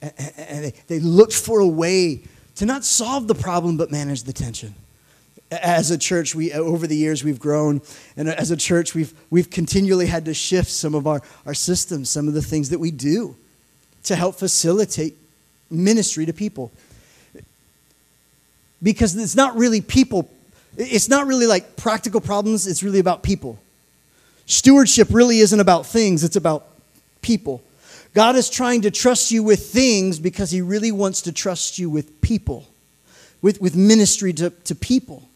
[0.00, 2.22] And they looked for a way
[2.56, 4.74] to not solve the problem, but manage the tension.
[5.50, 7.82] As a church, we, over the years, we've grown,
[8.16, 12.08] and as a church, we've, we've continually had to shift some of our, our systems,
[12.08, 13.36] some of the things that we do
[14.04, 15.16] to help facilitate
[15.70, 16.72] ministry to people.
[18.82, 20.30] Because it's not really people
[20.80, 23.58] it's not really like practical problems, it's really about people.
[24.46, 26.66] Stewardship really isn't about things, it's about
[27.22, 27.62] people.
[28.14, 31.88] God is trying to trust you with things because He really wants to trust you
[31.88, 32.66] with people,
[33.40, 35.28] with, with ministry to, to people.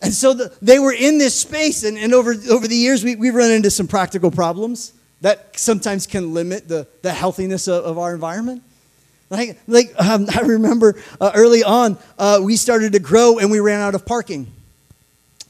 [0.00, 3.16] And so the, they were in this space, and, and over, over the years, we,
[3.16, 4.92] we've run into some practical problems
[5.22, 8.62] that sometimes can limit the, the healthiness of, of our environment.
[9.30, 13.60] Like, like um, I remember uh, early on, uh, we started to grow and we
[13.60, 14.46] ran out of parking.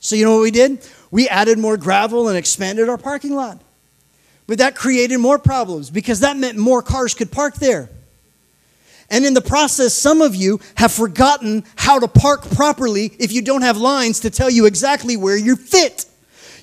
[0.00, 0.86] So, you know what we did?
[1.10, 3.60] We added more gravel and expanded our parking lot.
[4.46, 7.90] But that created more problems because that meant more cars could park there.
[9.10, 13.42] And in the process, some of you have forgotten how to park properly if you
[13.42, 16.06] don't have lines to tell you exactly where you fit.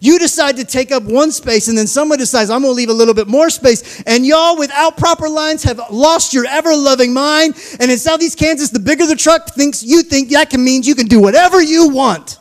[0.03, 2.89] You decide to take up one space, and then someone decides, I'm going to leave
[2.89, 4.03] a little bit more space.
[4.03, 7.55] And y'all, without proper lines, have lost your ever loving mind.
[7.79, 10.93] And in Southeast Kansas, the bigger the truck thinks you think that can means you
[10.93, 12.37] can do whatever you want.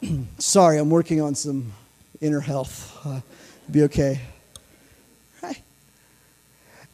[0.38, 1.72] Sorry, I'm working on some
[2.20, 3.04] inner health.
[3.04, 3.20] Uh,
[3.68, 4.20] be okay.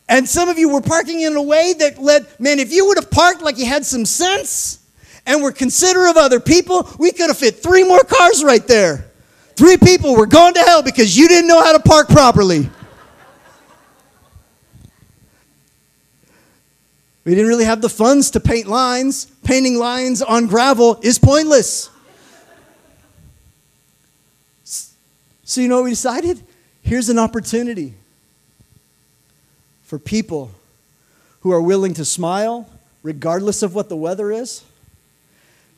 [0.08, 2.96] And some of you were parking in a way that led, man, if you would
[2.96, 4.81] have parked like you had some sense
[5.26, 9.10] and we're considerate of other people, we could have fit three more cars right there.
[9.54, 12.68] Three people were going to hell because you didn't know how to park properly.
[17.24, 19.26] We didn't really have the funds to paint lines.
[19.44, 21.88] Painting lines on gravel is pointless.
[25.44, 26.42] So, you know what we decided?
[26.82, 27.94] Here's an opportunity
[29.82, 30.50] for people
[31.40, 32.68] who are willing to smile
[33.02, 34.64] regardless of what the weather is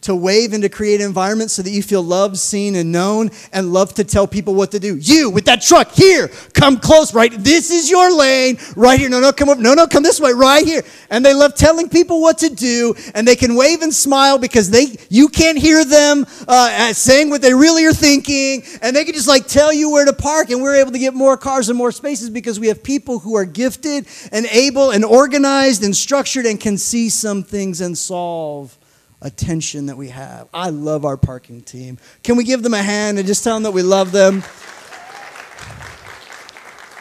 [0.05, 3.31] to wave and to create an environment so that you feel loved, seen, and known,
[3.53, 4.97] and love to tell people what to do.
[4.97, 7.33] You with that truck here, come close, right?
[7.33, 9.09] This is your lane, right here.
[9.09, 9.61] No, no, come over.
[9.61, 10.83] No, no, come this way, right here.
[11.11, 14.71] And they love telling people what to do, and they can wave and smile because
[14.71, 19.15] they you can't hear them uh, saying what they really are thinking, and they can
[19.15, 20.51] just like tell you where to park.
[20.51, 23.37] And we're able to get more cars and more spaces because we have people who
[23.37, 28.77] are gifted and able and organized and structured and can see some things and solve
[29.25, 30.49] attention that we have.
[30.55, 31.99] I love our parking team.
[32.23, 34.45] Can we give them a hand and just tell them that we love them?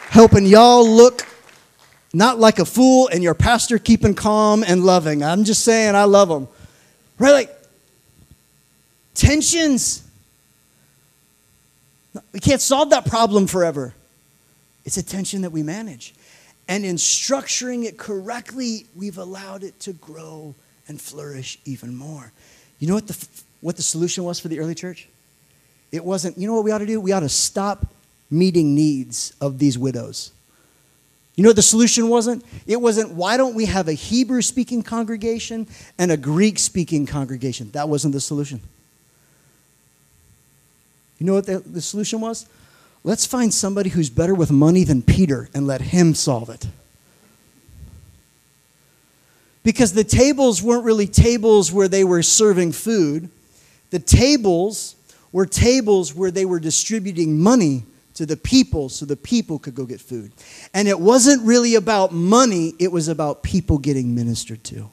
[0.08, 1.26] Helping y'all look
[2.12, 5.22] not like a fool and your pastor keeping calm and loving.
[5.22, 6.48] I'm just saying, I love them.
[7.18, 7.32] Right?
[7.32, 7.56] Like,
[9.14, 10.02] tensions.
[12.32, 13.94] We can't solve that problem forever.
[14.84, 16.14] It's a tension that we manage.
[16.68, 20.54] And in structuring it correctly, we've allowed it to grow
[20.88, 22.32] and flourish even more.
[22.78, 23.28] You know what the,
[23.60, 25.08] what the solution was for the early church?
[25.92, 27.00] It wasn't, you know what we ought to do?
[27.00, 27.86] We ought to stop
[28.30, 30.32] meeting needs of these widows.
[31.36, 32.44] You know what the solution wasn't?
[32.66, 35.66] It wasn't, why don't we have a Hebrew speaking congregation
[35.98, 37.70] and a Greek speaking congregation?
[37.72, 38.60] That wasn't the solution.
[41.18, 42.46] You know what the, the solution was?
[43.02, 46.66] Let's find somebody who's better with money than Peter and let him solve it
[49.64, 53.28] because the tables weren't really tables where they were serving food.
[53.90, 54.94] The tables
[55.32, 57.82] were tables where they were distributing money
[58.14, 60.30] to the people so the people could go get food.
[60.72, 64.90] And it wasn't really about money, it was about people getting ministered to.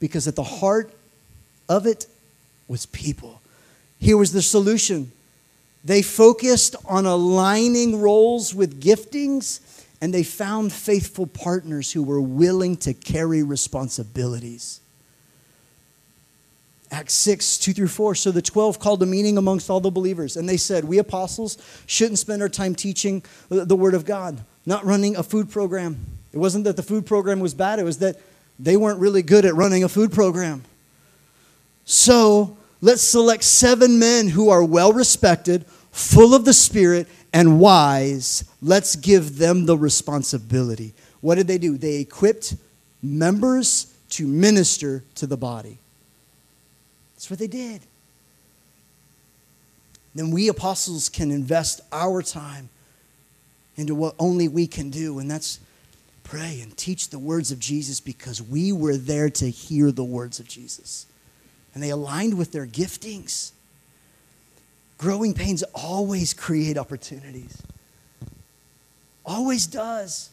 [0.00, 0.92] Because at the heart
[1.68, 2.06] of it
[2.66, 3.40] was people.
[3.98, 5.10] Here was the solution.
[5.84, 9.60] They focused on aligning roles with giftings
[10.00, 14.80] and they found faithful partners who were willing to carry responsibilities.
[16.90, 18.14] Acts 6, 2 through 4.
[18.14, 21.58] So the 12 called a meeting amongst all the believers, and they said, We apostles
[21.86, 26.06] shouldn't spend our time teaching the word of God, not running a food program.
[26.32, 28.16] It wasn't that the food program was bad, it was that
[28.58, 30.64] they weren't really good at running a food program.
[31.84, 38.44] So let's select seven men who are well respected, full of the Spirit, and wise,
[38.62, 40.94] let's give them the responsibility.
[41.20, 41.76] What did they do?
[41.76, 42.56] They equipped
[43.02, 45.78] members to minister to the body.
[47.14, 47.82] That's what they did.
[50.14, 52.70] Then we apostles can invest our time
[53.76, 55.60] into what only we can do, and that's
[56.24, 60.40] pray and teach the words of Jesus because we were there to hear the words
[60.40, 61.06] of Jesus.
[61.72, 63.52] And they aligned with their giftings.
[64.98, 67.62] Growing pains always create opportunities.
[69.24, 70.30] Always does.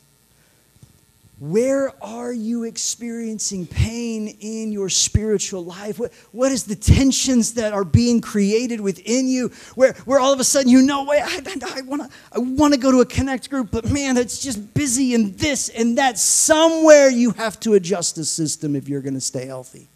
[1.39, 5.99] Where are you experiencing pain in your spiritual life?
[5.99, 10.39] What, what is the tensions that are being created within you where, where all of
[10.39, 13.05] a sudden you know, wait, I, I, I want to I wanna go to a
[13.05, 16.18] connect group, but man, it's just busy and this and that.
[16.18, 19.89] Somewhere you have to adjust the system if you're going to stay healthy.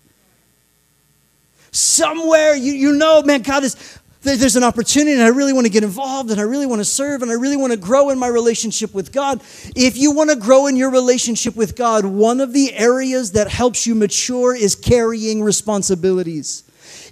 [1.71, 5.71] Somewhere you, you know, man, God is there's an opportunity and I really want to
[5.71, 8.19] get involved and I really want to serve and I really want to grow in
[8.19, 9.41] my relationship with God.
[9.75, 13.47] If you want to grow in your relationship with God, one of the areas that
[13.47, 16.63] helps you mature is carrying responsibilities.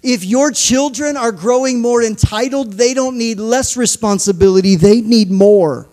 [0.04, 5.88] If your children are growing more entitled, they don't need less responsibility, they need more.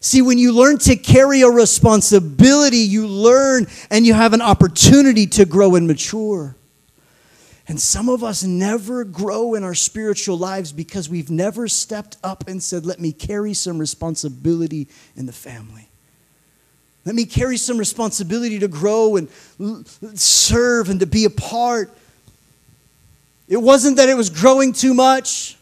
[0.00, 5.28] See, when you learn to carry a responsibility, you learn and you have an opportunity
[5.28, 6.56] to grow and mature.
[7.68, 12.48] And some of us never grow in our spiritual lives because we've never stepped up
[12.48, 15.88] and said, Let me carry some responsibility in the family.
[17.04, 19.28] Let me carry some responsibility to grow and
[20.14, 21.92] serve and to be a part.
[23.48, 25.56] It wasn't that it was growing too much.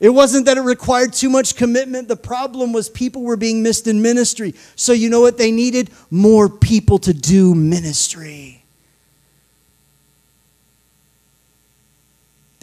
[0.00, 2.08] It wasn't that it required too much commitment.
[2.08, 4.54] The problem was people were being missed in ministry.
[4.74, 5.90] So, you know what they needed?
[6.10, 8.59] More people to do ministry.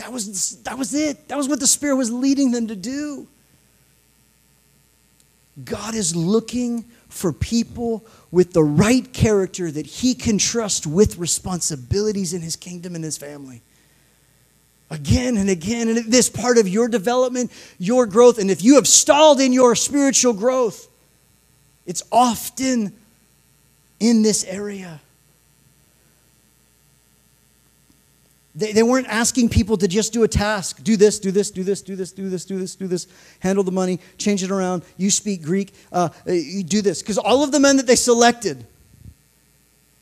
[0.07, 1.27] That was, that was it.
[1.27, 3.27] That was what the Spirit was leading them to do.
[5.65, 12.31] God is looking for people with the right character that he can trust with responsibilities
[12.31, 13.61] in his kingdom and his family.
[14.89, 18.87] Again and again, and this part of your development, your growth, and if you have
[18.87, 20.87] stalled in your spiritual growth,
[21.85, 22.93] it's often
[23.99, 25.01] in this area.
[28.57, 31.63] They, they weren't asking people to just do a task do this, do this, do
[31.63, 33.07] this, do this, do this, do this, do this,
[33.39, 34.83] handle the money, change it around.
[34.97, 37.03] You speak Greek, uh, you do this.
[37.03, 38.65] Because all of the men that they selected,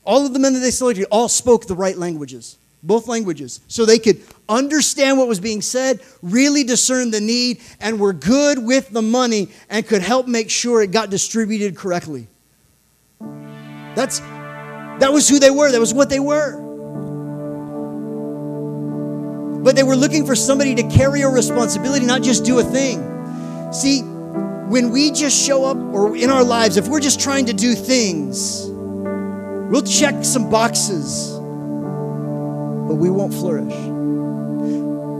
[0.04, 3.60] all of the men that they selected, all spoke the right languages, both languages.
[3.68, 8.58] So they could understand what was being said, really discern the need, and were good
[8.58, 12.26] with the money and could help make sure it got distributed correctly.
[13.20, 16.65] That's, that was who they were, that was what they were
[19.66, 23.02] but they were looking for somebody to carry a responsibility, not just do a thing.
[23.72, 27.52] See, when we just show up or in our lives, if we're just trying to
[27.52, 33.74] do things, we'll check some boxes, but we won't flourish.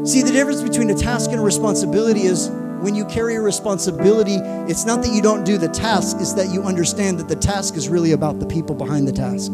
[0.09, 2.49] See, the difference between a task and a responsibility is
[2.83, 4.37] when you carry a responsibility,
[4.71, 7.75] it's not that you don't do the task, it's that you understand that the task
[7.75, 9.51] is really about the people behind the task.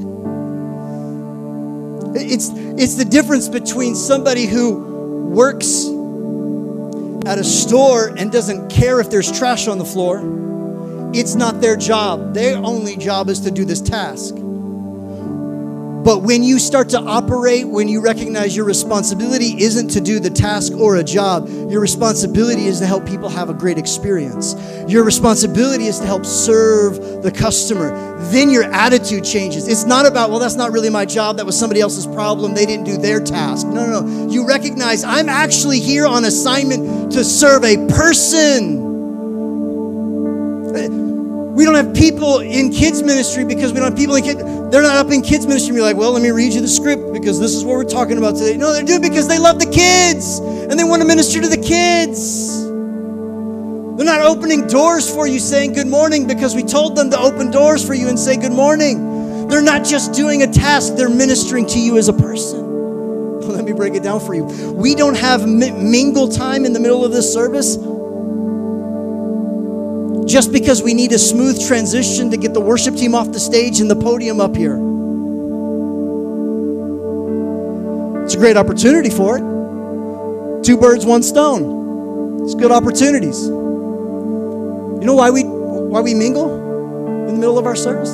[2.14, 5.86] It's, it's the difference between somebody who works
[7.26, 10.20] at a store and doesn't care if there's trash on the floor.
[11.14, 12.34] It's not their job.
[12.34, 14.34] Their only job is to do this task.
[16.04, 20.30] But when you start to operate, when you recognize your responsibility isn't to do the
[20.30, 24.56] task or a job, your responsibility is to help people have a great experience.
[24.88, 28.18] Your responsibility is to help serve the customer.
[28.32, 29.68] Then your attitude changes.
[29.68, 31.36] It's not about, well, that's not really my job.
[31.36, 32.54] That was somebody else's problem.
[32.54, 33.68] They didn't do their task.
[33.68, 34.32] No, no, no.
[34.32, 38.90] You recognize I'm actually here on assignment to serve a person.
[41.62, 44.42] We don't have people in kids ministry because we don't have people in kids.
[44.42, 45.76] They're not up in kids ministry.
[45.76, 48.18] You're like, well, let me read you the script because this is what we're talking
[48.18, 48.56] about today.
[48.56, 51.56] No, they do because they love the kids and they want to minister to the
[51.56, 52.64] kids.
[53.96, 57.52] They're not opening doors for you saying good morning because we told them to open
[57.52, 59.46] doors for you and say good morning.
[59.46, 62.60] They're not just doing a task, they're ministering to you as a person.
[63.42, 64.46] Let me break it down for you.
[64.72, 67.76] We don't have mingle time in the middle of this service
[70.32, 73.80] just because we need a smooth transition to get the worship team off the stage
[73.80, 74.76] and the podium up here.
[78.24, 80.64] It's a great opportunity for it.
[80.64, 82.44] Two birds, one stone.
[82.44, 83.44] It's good opportunities.
[83.44, 88.12] You know why we why we mingle in the middle of our service?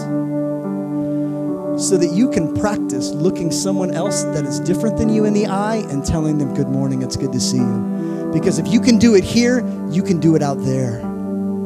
[1.81, 5.47] So that you can practice looking someone else that is different than you in the
[5.47, 8.31] eye and telling them good morning, it's good to see you.
[8.33, 11.08] Because if you can do it here, you can do it out there.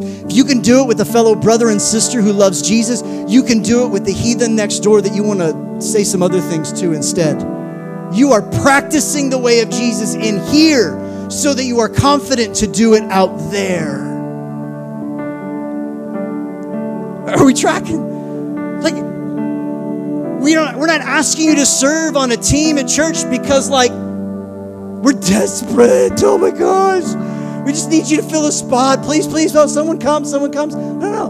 [0.03, 3.43] If you can do it with a fellow brother and sister who loves Jesus, you
[3.43, 6.41] can do it with the heathen next door that you want to say some other
[6.41, 7.41] things to instead.
[8.15, 10.99] You are practicing the way of Jesus in here
[11.31, 14.03] so that you are confident to do it out there.
[17.37, 18.83] Are we tracking?
[18.83, 18.95] Like,
[20.43, 23.93] we don't, we're not asking you to serve on a team at church because, like,
[23.93, 26.23] we're desperate.
[26.23, 27.15] Oh my gosh.
[27.65, 29.03] We just need you to fill a spot.
[29.03, 30.75] Please, please, oh, someone comes, someone comes.
[30.75, 31.29] No, no.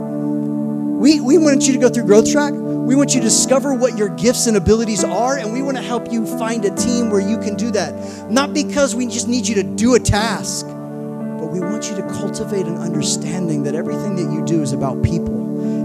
[0.98, 2.54] We, we want you to go through Growth Track.
[2.54, 5.82] We want you to discover what your gifts and abilities are, and we want to
[5.82, 8.30] help you find a team where you can do that.
[8.30, 12.02] Not because we just need you to do a task, but we want you to
[12.02, 15.41] cultivate an understanding that everything that you do is about people.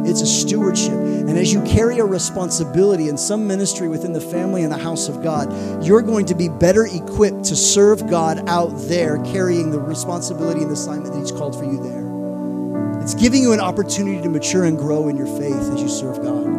[0.08, 0.94] It's a stewardship.
[0.94, 5.10] And as you carry a responsibility in some ministry within the family and the house
[5.10, 9.80] of God, you're going to be better equipped to serve God out there, carrying the
[9.80, 13.02] responsibility and the assignment that He's called for you there.
[13.02, 16.18] It's giving you an opportunity to mature and grow in your faith as you serve
[16.22, 16.48] God.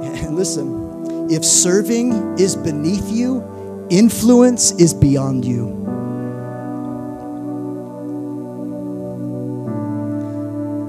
[0.00, 5.68] And listen, if serving is beneath you, influence is beyond you.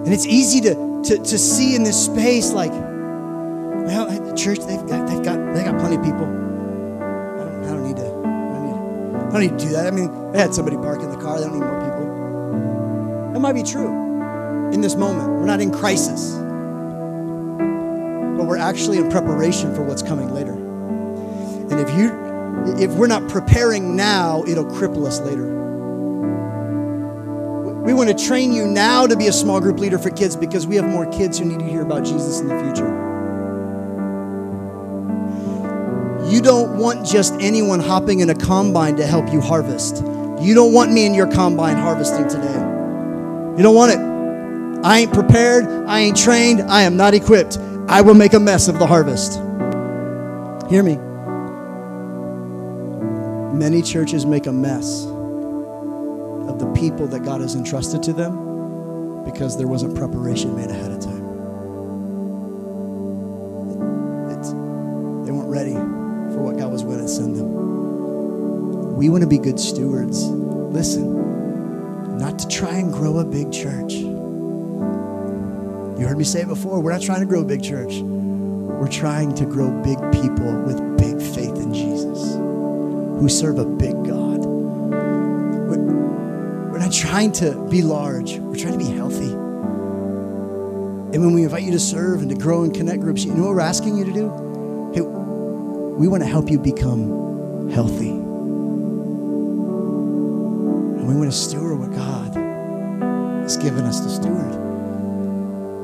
[0.06, 4.86] And it's easy to to, to see in this space like, well, the church, they've
[4.88, 6.26] got, they've got, they got plenty of people.
[6.26, 8.10] I don't, I don't need to, I
[8.54, 8.76] don't need,
[9.16, 9.88] I don't need to do that.
[9.88, 11.40] I mean, they had somebody park in the car.
[11.40, 13.32] They don't need more people.
[13.34, 13.90] That might be true
[14.72, 15.30] in this moment.
[15.30, 16.36] We're not in crisis,
[18.38, 20.54] but we're actually in preparation for what's coming later.
[20.54, 22.12] And if you,
[22.78, 25.61] if we're not preparing now, it'll cripple us later.
[27.92, 30.66] We want to train you now to be a small group leader for kids because
[30.66, 32.88] we have more kids who need to hear about Jesus in the future.
[36.32, 39.98] You don't want just anyone hopping in a combine to help you harvest.
[40.40, 42.60] You don't want me in your combine harvesting today.
[43.58, 44.86] You don't want it.
[44.86, 47.58] I ain't prepared, I ain't trained, I am not equipped.
[47.90, 49.34] I will make a mess of the harvest.
[50.72, 50.96] Hear me.
[53.54, 55.06] Many churches make a mess
[56.62, 61.00] the people that God has entrusted to them because there wasn't preparation made ahead of
[61.00, 61.26] time.
[64.30, 64.52] It's,
[65.26, 68.96] they weren't ready for what God was going to send them.
[68.96, 70.28] We want to be good stewards.
[70.28, 73.94] Listen, not to try and grow a big church.
[73.94, 74.18] You
[76.08, 76.80] heard me say it before.
[76.80, 77.94] We're not trying to grow a big church.
[77.96, 82.36] We're trying to grow big people with big faith in Jesus
[83.20, 83.91] who serve a big
[86.92, 89.32] not trying to be large, we're trying to be healthy.
[89.32, 93.44] And when we invite you to serve and to grow in connect groups, you know
[93.44, 94.92] what we're asking you to do?
[94.94, 98.10] Hey, we want to help you become healthy.
[98.10, 98.28] And
[101.08, 102.36] we want to steward what God
[103.44, 104.54] has given us to steward.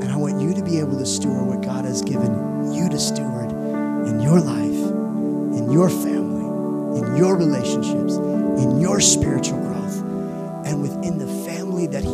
[0.01, 2.99] And I want you to be able to steward what God has given you to
[2.99, 3.49] steward
[4.07, 4.91] in your life,
[5.57, 9.66] in your family, in your relationships, in your spiritual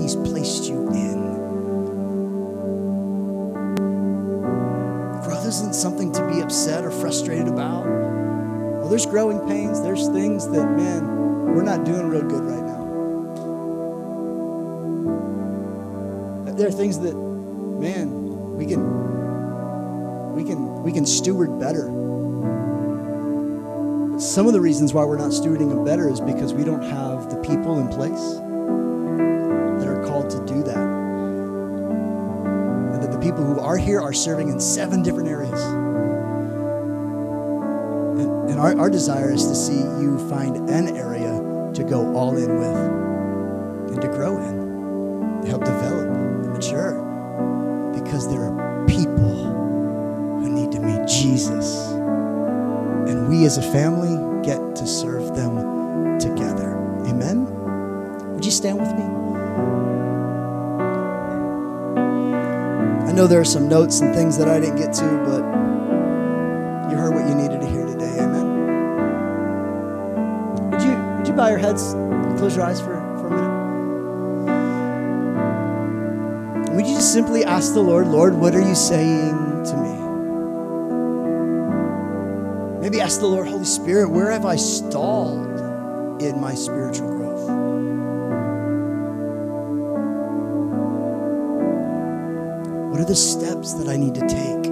[0.03, 1.33] He's placed you in.
[5.23, 7.85] Growth isn't something to be upset or frustrated about.
[7.85, 12.83] Well, there's growing pains, there's things that, man, we're not doing real good right now.
[16.51, 21.85] There are things that, man, we can we can we can steward better.
[24.19, 27.29] Some of the reasons why we're not stewarding them better is because we don't have
[27.29, 28.42] the people in place
[33.45, 35.61] who are here are serving in seven different areas.
[38.19, 41.41] And, and our, our desire is to see you find an area
[41.73, 47.01] to go all in with and to grow in, to help develop and mature.
[47.93, 49.53] Because there are people
[50.41, 51.91] who need to meet Jesus.
[53.07, 56.77] And we as a family get to serve them together.
[57.05, 57.45] Amen?
[58.33, 59.92] Would you stand with me?
[63.13, 65.43] Know there are some notes and things that I didn't get to, but
[66.89, 68.19] you heard what you needed to hear today.
[68.19, 68.47] Amen.
[70.71, 73.53] Would you would you bow your heads and close your eyes for, for a minute?
[76.75, 79.93] Would you just simply ask the Lord, Lord, what are you saying to me?
[82.81, 85.61] Maybe ask the Lord, Holy Spirit, where have I stalled
[86.21, 87.12] in my spiritual
[93.03, 94.63] are the steps that I need to take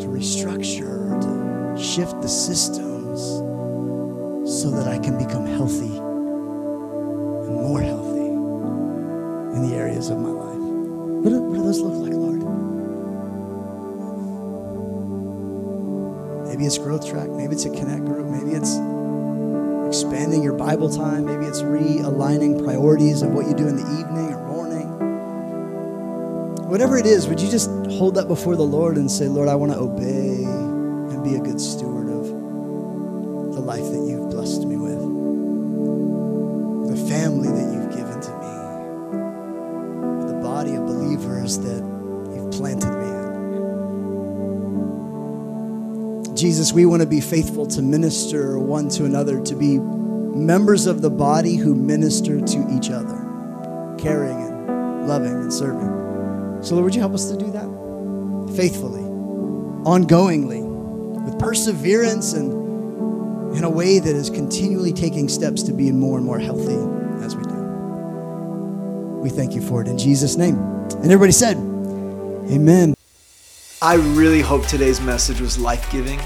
[0.00, 2.89] to restructure, to shift the systems
[26.80, 29.54] Whatever it is, would you just hold that before the Lord and say, Lord, I
[29.54, 32.24] want to obey and be a good steward of
[33.54, 34.98] the life that you've blessed me with,
[36.88, 38.48] the family that you've given to me,
[40.32, 41.84] the body of believers that
[42.34, 43.08] you've planted me
[46.30, 46.34] in.
[46.34, 51.02] Jesus, we want to be faithful to minister one to another, to be members of
[51.02, 53.18] the body who minister to each other,
[53.98, 56.09] caring and loving and serving.
[56.62, 59.02] So, Lord, would you help us to do that faithfully,
[59.84, 60.62] ongoingly,
[61.24, 66.26] with perseverance, and in a way that is continually taking steps to be more and
[66.26, 66.76] more healthy
[67.24, 67.60] as we do?
[69.20, 70.58] We thank you for it in Jesus' name.
[70.58, 72.94] And everybody said, Amen.
[73.80, 76.20] I really hope today's message was life giving.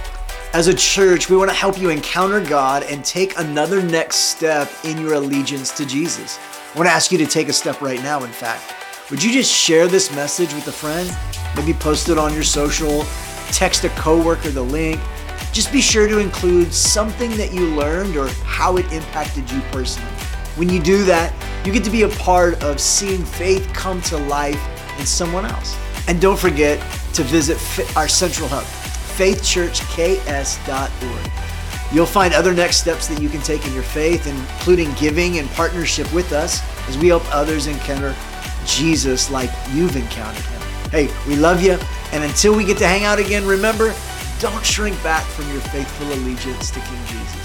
[0.52, 4.70] As a church, we want to help you encounter God and take another next step
[4.84, 6.38] in your allegiance to Jesus.
[6.74, 8.83] I want to ask you to take a step right now, in fact.
[9.14, 11.08] Would you just share this message with a friend?
[11.54, 13.04] Maybe post it on your social,
[13.52, 15.00] text a coworker the link.
[15.52, 20.10] Just be sure to include something that you learned or how it impacted you personally.
[20.56, 21.32] When you do that,
[21.64, 24.60] you get to be a part of seeing faith come to life
[24.98, 25.78] in someone else.
[26.08, 26.80] And don't forget
[27.12, 27.56] to visit
[27.96, 28.64] our central hub,
[29.16, 31.94] faithchurchks.org.
[31.94, 35.48] You'll find other next steps that you can take in your faith, including giving and
[35.50, 38.12] partnership with us as we help others encounter
[38.66, 40.62] Jesus like you've encountered him.
[40.90, 41.78] Hey, we love you.
[42.12, 43.94] And until we get to hang out again, remember,
[44.38, 47.43] don't shrink back from your faithful allegiance to King Jesus.